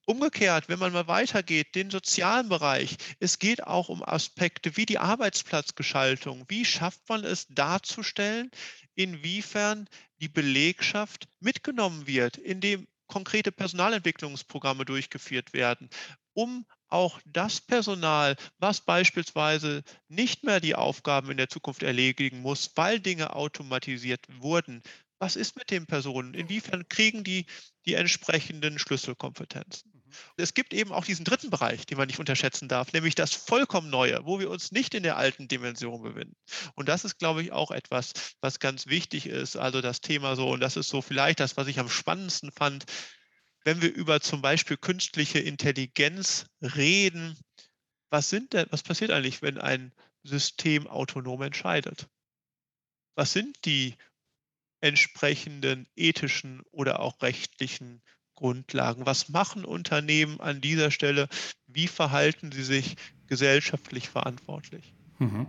[0.05, 4.99] Umgekehrt, wenn man mal weitergeht, den sozialen Bereich, es geht auch um Aspekte wie die
[4.99, 6.45] Arbeitsplatzgestaltung.
[6.49, 8.51] Wie schafft man es darzustellen,
[8.97, 9.89] inwiefern
[10.21, 15.89] die Belegschaft mitgenommen wird, indem konkrete Personalentwicklungsprogramme durchgeführt werden,
[16.33, 22.71] um auch das Personal, was beispielsweise nicht mehr die Aufgaben in der Zukunft erledigen muss,
[22.75, 24.83] weil Dinge automatisiert wurden,
[25.19, 26.35] was ist mit den Personen?
[26.35, 27.47] Inwiefern kriegen die
[27.87, 29.93] die entsprechenden Schlüsselkompetenzen?
[29.95, 30.13] Mhm.
[30.37, 33.89] Es gibt eben auch diesen dritten Bereich, den man nicht unterschätzen darf, nämlich das vollkommen
[33.89, 36.37] Neue, wo wir uns nicht in der alten Dimension befinden.
[36.75, 39.57] Und das ist, glaube ich, auch etwas, was ganz wichtig ist.
[39.57, 42.85] Also das Thema so, und das ist so vielleicht das, was ich am spannendsten fand,
[43.65, 47.37] wenn wir über zum Beispiel künstliche Intelligenz reden,
[48.11, 49.93] was, sind denn, was passiert eigentlich, wenn ein
[50.25, 52.09] System autonom entscheidet?
[53.15, 53.97] Was sind die
[54.81, 58.03] entsprechenden ethischen oder auch rechtlichen
[58.35, 59.07] Grundlagen?
[59.07, 61.29] Was machen Unternehmen an dieser Stelle?
[61.67, 62.97] Wie verhalten sie sich
[63.27, 64.93] gesellschaftlich verantwortlich?
[65.19, 65.47] Mhm.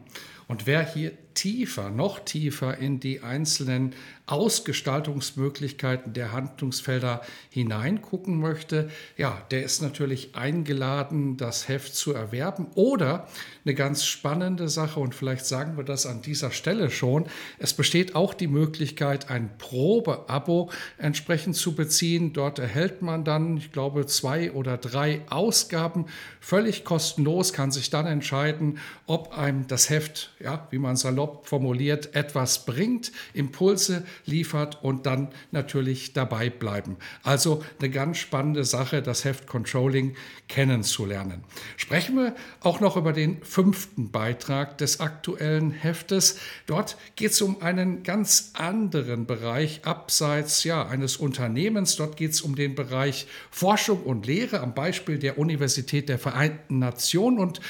[0.47, 3.95] Und wer hier tiefer, noch tiefer in die einzelnen
[4.25, 12.67] Ausgestaltungsmöglichkeiten der Handlungsfelder hineingucken möchte, ja, der ist natürlich eingeladen, das Heft zu erwerben.
[12.75, 13.27] Oder
[13.65, 17.25] eine ganz spannende Sache, und vielleicht sagen wir das an dieser Stelle schon,
[17.59, 22.31] es besteht auch die Möglichkeit, ein Probeabo entsprechend zu beziehen.
[22.31, 26.05] Dort erhält man dann, ich glaube, zwei oder drei Ausgaben
[26.39, 32.15] völlig kostenlos, kann sich dann entscheiden, ob einem das Heft, ja, wie man salopp formuliert,
[32.15, 36.97] etwas bringt, Impulse liefert und dann natürlich dabei bleiben.
[37.23, 40.15] Also eine ganz spannende Sache, das Heft Controlling
[40.47, 41.43] kennenzulernen.
[41.77, 46.39] Sprechen wir auch noch über den fünften Beitrag des aktuellen Heftes.
[46.65, 51.95] Dort geht es um einen ganz anderen Bereich abseits ja, eines Unternehmens.
[51.95, 56.79] Dort geht es um den Bereich Forschung und Lehre am Beispiel der Universität der Vereinten
[56.79, 57.61] Nationen und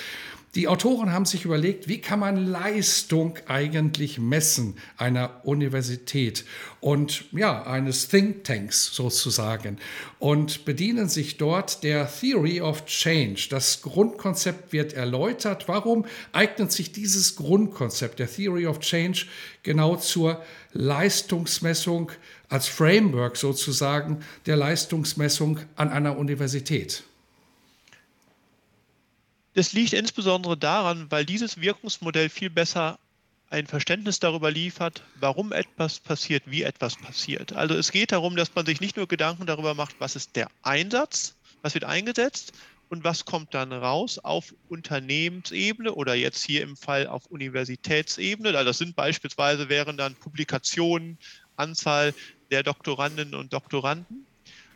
[0.56, 6.45] die Autoren haben sich überlegt, wie kann man Leistung eigentlich messen einer Universität
[6.80, 9.78] und ja, eines Think Tanks sozusagen
[10.20, 13.47] und bedienen sich dort der Theory of Change.
[13.49, 15.68] Das Grundkonzept wird erläutert.
[15.68, 19.26] Warum eignet sich dieses Grundkonzept der Theory of Change
[19.64, 20.43] genau zur
[20.74, 22.12] Leistungsmessung
[22.47, 27.06] als Framework sozusagen der Leistungsmessung an einer Universität?
[29.54, 32.97] Das liegt insbesondere daran, weil dieses Wirkungsmodell viel besser
[33.51, 37.54] ein Verständnis darüber liefert, warum etwas passiert, wie etwas passiert.
[37.54, 40.49] Also es geht darum, dass man sich nicht nur Gedanken darüber macht, was ist der
[40.64, 42.54] Einsatz, was wird eingesetzt
[42.89, 48.49] und was kommt dann raus auf Unternehmensebene oder jetzt hier im Fall auf Universitätsebene.
[48.49, 51.20] Also das sind beispielsweise wären dann Publikationen,
[51.56, 52.16] Anzahl
[52.49, 54.26] der Doktorandinnen und Doktoranden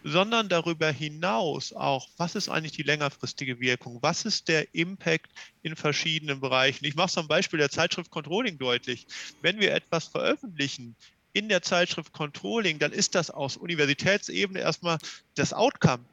[0.09, 3.99] sondern darüber hinaus auch, was ist eigentlich die längerfristige Wirkung?
[4.01, 5.29] Was ist der Impact
[5.63, 6.85] in verschiedenen Bereichen?
[6.85, 9.05] Ich mache es am Beispiel der Zeitschrift Controlling deutlich.
[9.41, 10.95] Wenn wir etwas veröffentlichen,
[11.33, 14.97] in der Zeitschrift Controlling, dann ist das aus Universitätsebene erstmal
[15.35, 16.03] das Outcome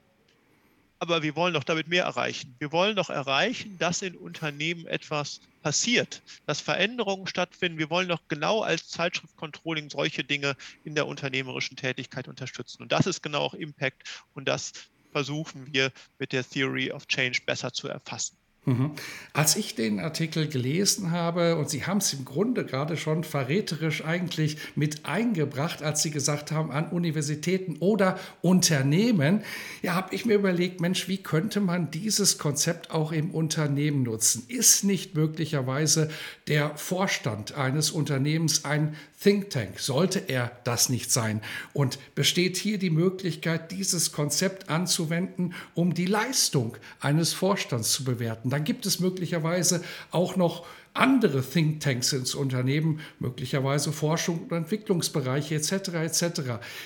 [1.04, 2.54] aber wir wollen doch damit mehr erreichen.
[2.58, 7.78] Wir wollen doch erreichen, dass in Unternehmen etwas passiert, dass Veränderungen stattfinden.
[7.78, 12.82] Wir wollen doch genau als Zeitschrift Controlling solche Dinge in der unternehmerischen Tätigkeit unterstützen.
[12.82, 14.02] Und das ist genau auch Impact
[14.34, 14.72] und das
[15.10, 18.36] versuchen wir mit der Theory of Change besser zu erfassen.
[18.66, 18.92] Mhm.
[19.34, 24.04] Als ich den Artikel gelesen habe, und Sie haben es im Grunde gerade schon verräterisch
[24.04, 29.42] eigentlich mit eingebracht, als Sie gesagt haben, an Universitäten oder Unternehmen,
[29.82, 34.44] ja, habe ich mir überlegt, Mensch, wie könnte man dieses Konzept auch im Unternehmen nutzen?
[34.48, 36.10] Ist nicht möglicherweise
[36.48, 38.94] der Vorstand eines Unternehmens ein
[39.24, 39.80] Think Tank?
[39.80, 41.40] Sollte er das nicht sein?
[41.72, 48.50] Und besteht hier die Möglichkeit, dieses Konzept anzuwenden, um die Leistung eines Vorstands zu bewerten?
[48.50, 55.72] Dann gibt es möglicherweise auch noch andere Thinktanks ins Unternehmen, möglicherweise Forschung und Entwicklungsbereiche etc.
[55.72, 56.40] etc.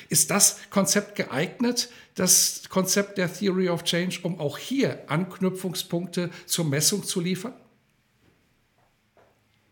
[0.09, 6.67] Ist das Konzept geeignet, das Konzept der Theory of Change, um auch hier Anknüpfungspunkte zur
[6.67, 7.55] Messung zu liefern?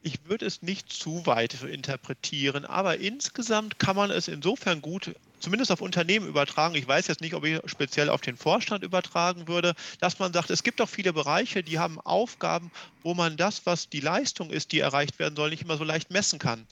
[0.06, 5.72] Ich würde es nicht zu weit interpretieren, aber insgesamt kann man es insofern gut, zumindest
[5.72, 6.76] auf Unternehmen übertragen.
[6.76, 10.50] Ich weiß jetzt nicht, ob ich speziell auf den Vorstand übertragen würde, dass man sagt,
[10.50, 12.70] es gibt auch viele Bereiche, die haben Aufgaben,
[13.02, 16.12] wo man das, was die Leistung ist, die erreicht werden soll, nicht immer so leicht
[16.12, 16.68] messen kann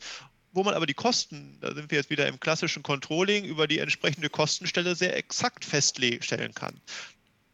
[0.52, 3.80] wo man aber die Kosten, da sind wir jetzt wieder im klassischen Controlling, über die
[3.80, 6.80] entsprechende Kostenstelle sehr exakt feststellen kann.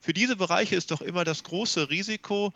[0.02, 2.52] Für diese Bereiche ist doch immer das große Risiko,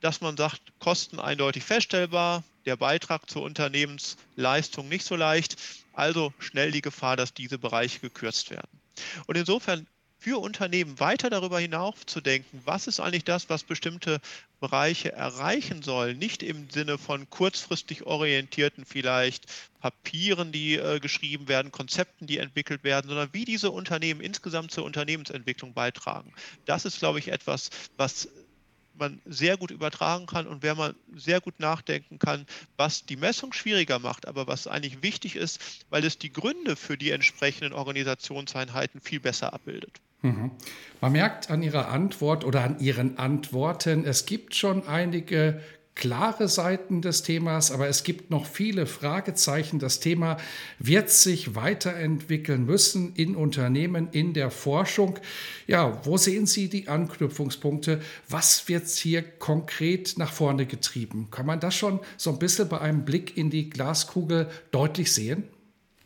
[0.00, 5.56] dass man sagt, Kosten eindeutig feststellbar, der Beitrag zur Unternehmensleistung nicht so leicht.
[5.92, 8.80] Also schnell die Gefahr, dass diese Bereiche gekürzt werden.
[9.26, 9.86] Und insofern
[10.24, 14.22] für Unternehmen weiter darüber hinaus zu denken, was ist eigentlich das, was bestimmte
[14.58, 19.44] Bereiche erreichen sollen, nicht im Sinne von kurzfristig orientierten vielleicht
[19.80, 24.86] Papieren, die äh, geschrieben werden, Konzepten, die entwickelt werden, sondern wie diese Unternehmen insgesamt zur
[24.86, 26.32] Unternehmensentwicklung beitragen.
[26.64, 28.30] Das ist, glaube ich, etwas, was
[28.96, 33.52] man sehr gut übertragen kann und wer man sehr gut nachdenken kann, was die Messung
[33.52, 39.00] schwieriger macht, aber was eigentlich wichtig ist, weil es die Gründe für die entsprechenden Organisationseinheiten
[39.00, 40.00] viel besser abbildet.
[40.22, 40.52] Mhm.
[41.00, 45.60] Man merkt an Ihrer Antwort oder an Ihren Antworten, es gibt schon einige
[45.94, 49.78] klare Seiten des Themas, aber es gibt noch viele Fragezeichen.
[49.78, 50.38] Das Thema
[50.78, 55.18] wird sich weiterentwickeln müssen in Unternehmen, in der Forschung.
[55.66, 58.00] Ja, wo sehen Sie die Anknüpfungspunkte?
[58.28, 61.28] Was wird hier konkret nach vorne getrieben?
[61.30, 65.44] Kann man das schon so ein bisschen bei einem Blick in die Glaskugel deutlich sehen?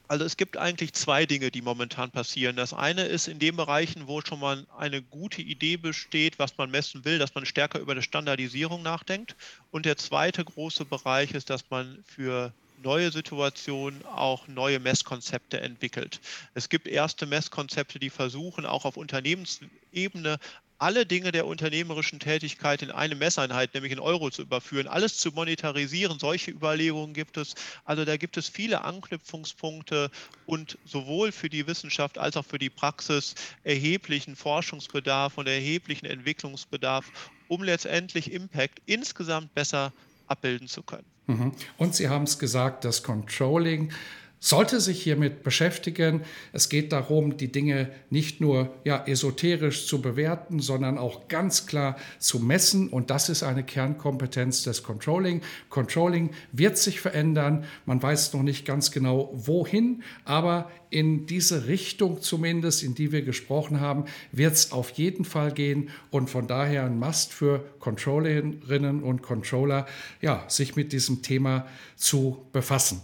[0.09, 2.56] Also es gibt eigentlich zwei Dinge, die momentan passieren.
[2.56, 6.70] Das eine ist in den Bereichen, wo schon mal eine gute Idee besteht, was man
[6.70, 9.36] messen will, dass man stärker über die Standardisierung nachdenkt.
[9.70, 16.20] Und der zweite große Bereich ist, dass man für neue Situationen auch neue Messkonzepte entwickelt.
[16.54, 20.38] Es gibt erste Messkonzepte, die versuchen, auch auf Unternehmensebene
[20.79, 25.31] alle Dinge der unternehmerischen Tätigkeit in eine Messeinheit, nämlich in Euro zu überführen, alles zu
[25.33, 26.18] monetarisieren.
[26.18, 27.55] Solche Überlegungen gibt es.
[27.85, 30.11] Also da gibt es viele Anknüpfungspunkte
[30.47, 37.11] und sowohl für die Wissenschaft als auch für die Praxis erheblichen Forschungsbedarf und erheblichen Entwicklungsbedarf,
[37.49, 39.93] um letztendlich Impact insgesamt besser
[40.29, 41.07] abbilden zu können.
[41.26, 41.53] Mhm.
[41.76, 43.93] Und Sie haben es gesagt, das Controlling
[44.41, 46.22] sollte sich hiermit beschäftigen.
[46.53, 51.97] Es geht darum, die Dinge nicht nur ja, esoterisch zu bewerten, sondern auch ganz klar
[52.18, 52.89] zu messen.
[52.89, 55.43] Und das ist eine Kernkompetenz des Controlling.
[55.70, 57.64] Controlling wird sich verändern.
[57.84, 63.22] Man weiß noch nicht ganz genau, wohin, aber in diese Richtung zumindest, in die wir
[63.22, 65.91] gesprochen haben, wird es auf jeden Fall gehen.
[66.11, 69.86] Und von daher ein Must für Controllerinnen und Controller,
[70.22, 71.66] ja, sich mit diesem Thema
[71.97, 73.03] zu befassen.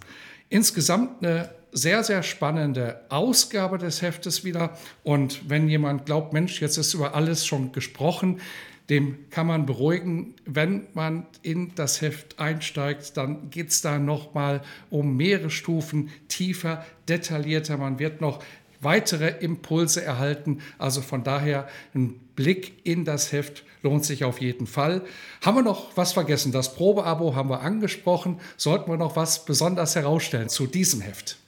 [0.55, 4.79] Insgesamt eine sehr, sehr spannende Ausgabe des Heftes wieder.
[5.03, 8.41] Und wenn jemand glaubt, Mensch, jetzt ist über alles schon gesprochen,
[8.89, 10.35] dem kann man beruhigen.
[10.45, 16.87] Wenn man in das Heft einsteigt, dann geht es da nochmal um mehrere Stufen tiefer,
[17.09, 17.77] detaillierter.
[17.77, 18.39] Man wird noch
[18.85, 20.61] weitere Impulse erhalten.
[20.79, 25.03] Also von daher ein Blick in das Heft lohnt sich auf jeden Fall.
[25.45, 26.53] Haben wir noch was vergessen?
[26.53, 28.41] Das Probeabo haben wir angesprochen.
[28.57, 31.39] Sollten wir noch was besonders herausstellen zu diesem Heft?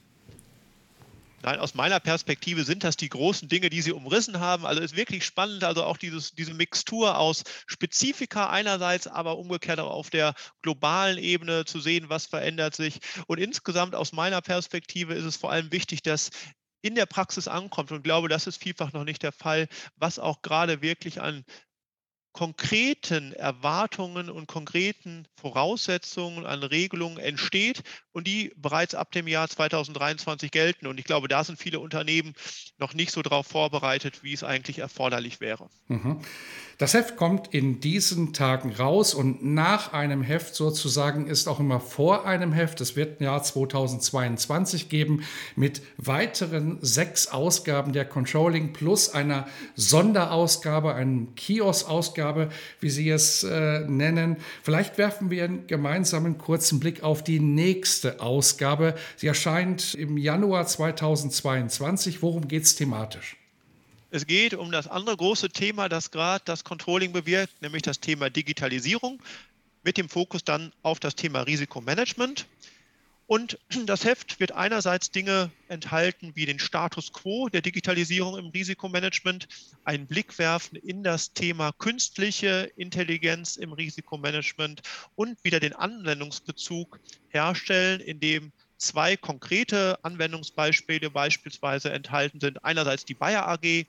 [1.46, 4.66] Nein, aus meiner Perspektive sind das die großen Dinge, die Sie umrissen haben.
[4.66, 9.92] Also ist wirklich spannend, also auch dieses, diese Mixtur aus Spezifika einerseits, aber umgekehrt auch
[9.92, 12.98] auf der globalen Ebene zu sehen, was verändert sich.
[13.28, 16.30] Und insgesamt aus meiner Perspektive ist es vor allem wichtig, dass
[16.82, 20.42] in der Praxis ankommt und glaube, das ist vielfach noch nicht der Fall, was auch
[20.42, 21.44] gerade wirklich an
[22.36, 30.50] konkreten Erwartungen und konkreten Voraussetzungen an Regelungen entsteht und die bereits ab dem Jahr 2023
[30.50, 30.86] gelten.
[30.86, 32.34] Und ich glaube, da sind viele Unternehmen
[32.76, 35.70] noch nicht so darauf vorbereitet, wie es eigentlich erforderlich wäre.
[35.88, 36.20] Mhm.
[36.78, 41.80] Das Heft kommt in diesen Tagen raus und nach einem Heft sozusagen ist auch immer
[41.80, 42.82] vor einem Heft.
[42.82, 45.22] Es wird ein Jahr 2022 geben
[45.54, 52.50] mit weiteren sechs Ausgaben der Controlling plus einer Sonderausgabe, einem Kiosk-Ausgabe,
[52.80, 54.36] wie Sie es äh, nennen.
[54.62, 58.96] Vielleicht werfen wir einen gemeinsamen kurzen Blick auf die nächste Ausgabe.
[59.16, 62.20] Sie erscheint im Januar 2022.
[62.20, 63.38] Worum geht es thematisch?
[64.10, 68.30] Es geht um das andere große Thema, das gerade das Controlling bewirkt, nämlich das Thema
[68.30, 69.20] Digitalisierung
[69.82, 72.46] mit dem Fokus dann auf das Thema Risikomanagement.
[73.26, 79.48] Und das Heft wird einerseits Dinge enthalten wie den Status quo der Digitalisierung im Risikomanagement,
[79.82, 84.82] einen Blick werfen in das Thema künstliche Intelligenz im Risikomanagement
[85.16, 92.64] und wieder den Anwendungsbezug herstellen, indem zwei konkrete Anwendungsbeispiele beispielsweise enthalten sind.
[92.64, 93.86] Einerseits die Bayer AG,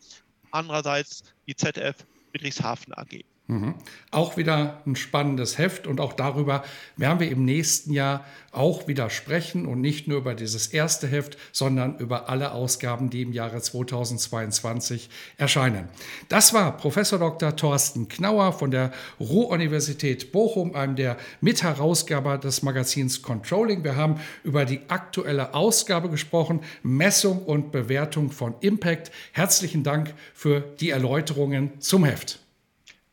[0.52, 1.96] andererseits die ZF
[2.32, 3.24] Friedrichshafen AG.
[3.50, 3.76] Mhm.
[4.12, 6.66] Auch wieder ein spannendes Heft und auch darüber
[6.98, 11.38] werden wir im nächsten Jahr auch wieder sprechen und nicht nur über dieses erste Heft,
[11.54, 15.88] sondern über alle Ausgaben, die im Jahre 2022 erscheinen.
[16.28, 17.56] Das war Professor Dr.
[17.56, 23.82] Thorsten Knauer von der Ruhr-Universität Bochum, einem der Mitherausgeber des Magazins Controlling.
[23.86, 29.10] Wir haben über die aktuelle Ausgabe gesprochen, Messung und Bewertung von Impact.
[29.32, 32.42] Herzlichen Dank für die Erläuterungen zum Heft.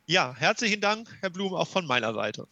[0.07, 2.47] Ja, herzlichen Dank, Herr Blum, auch von meiner Seite.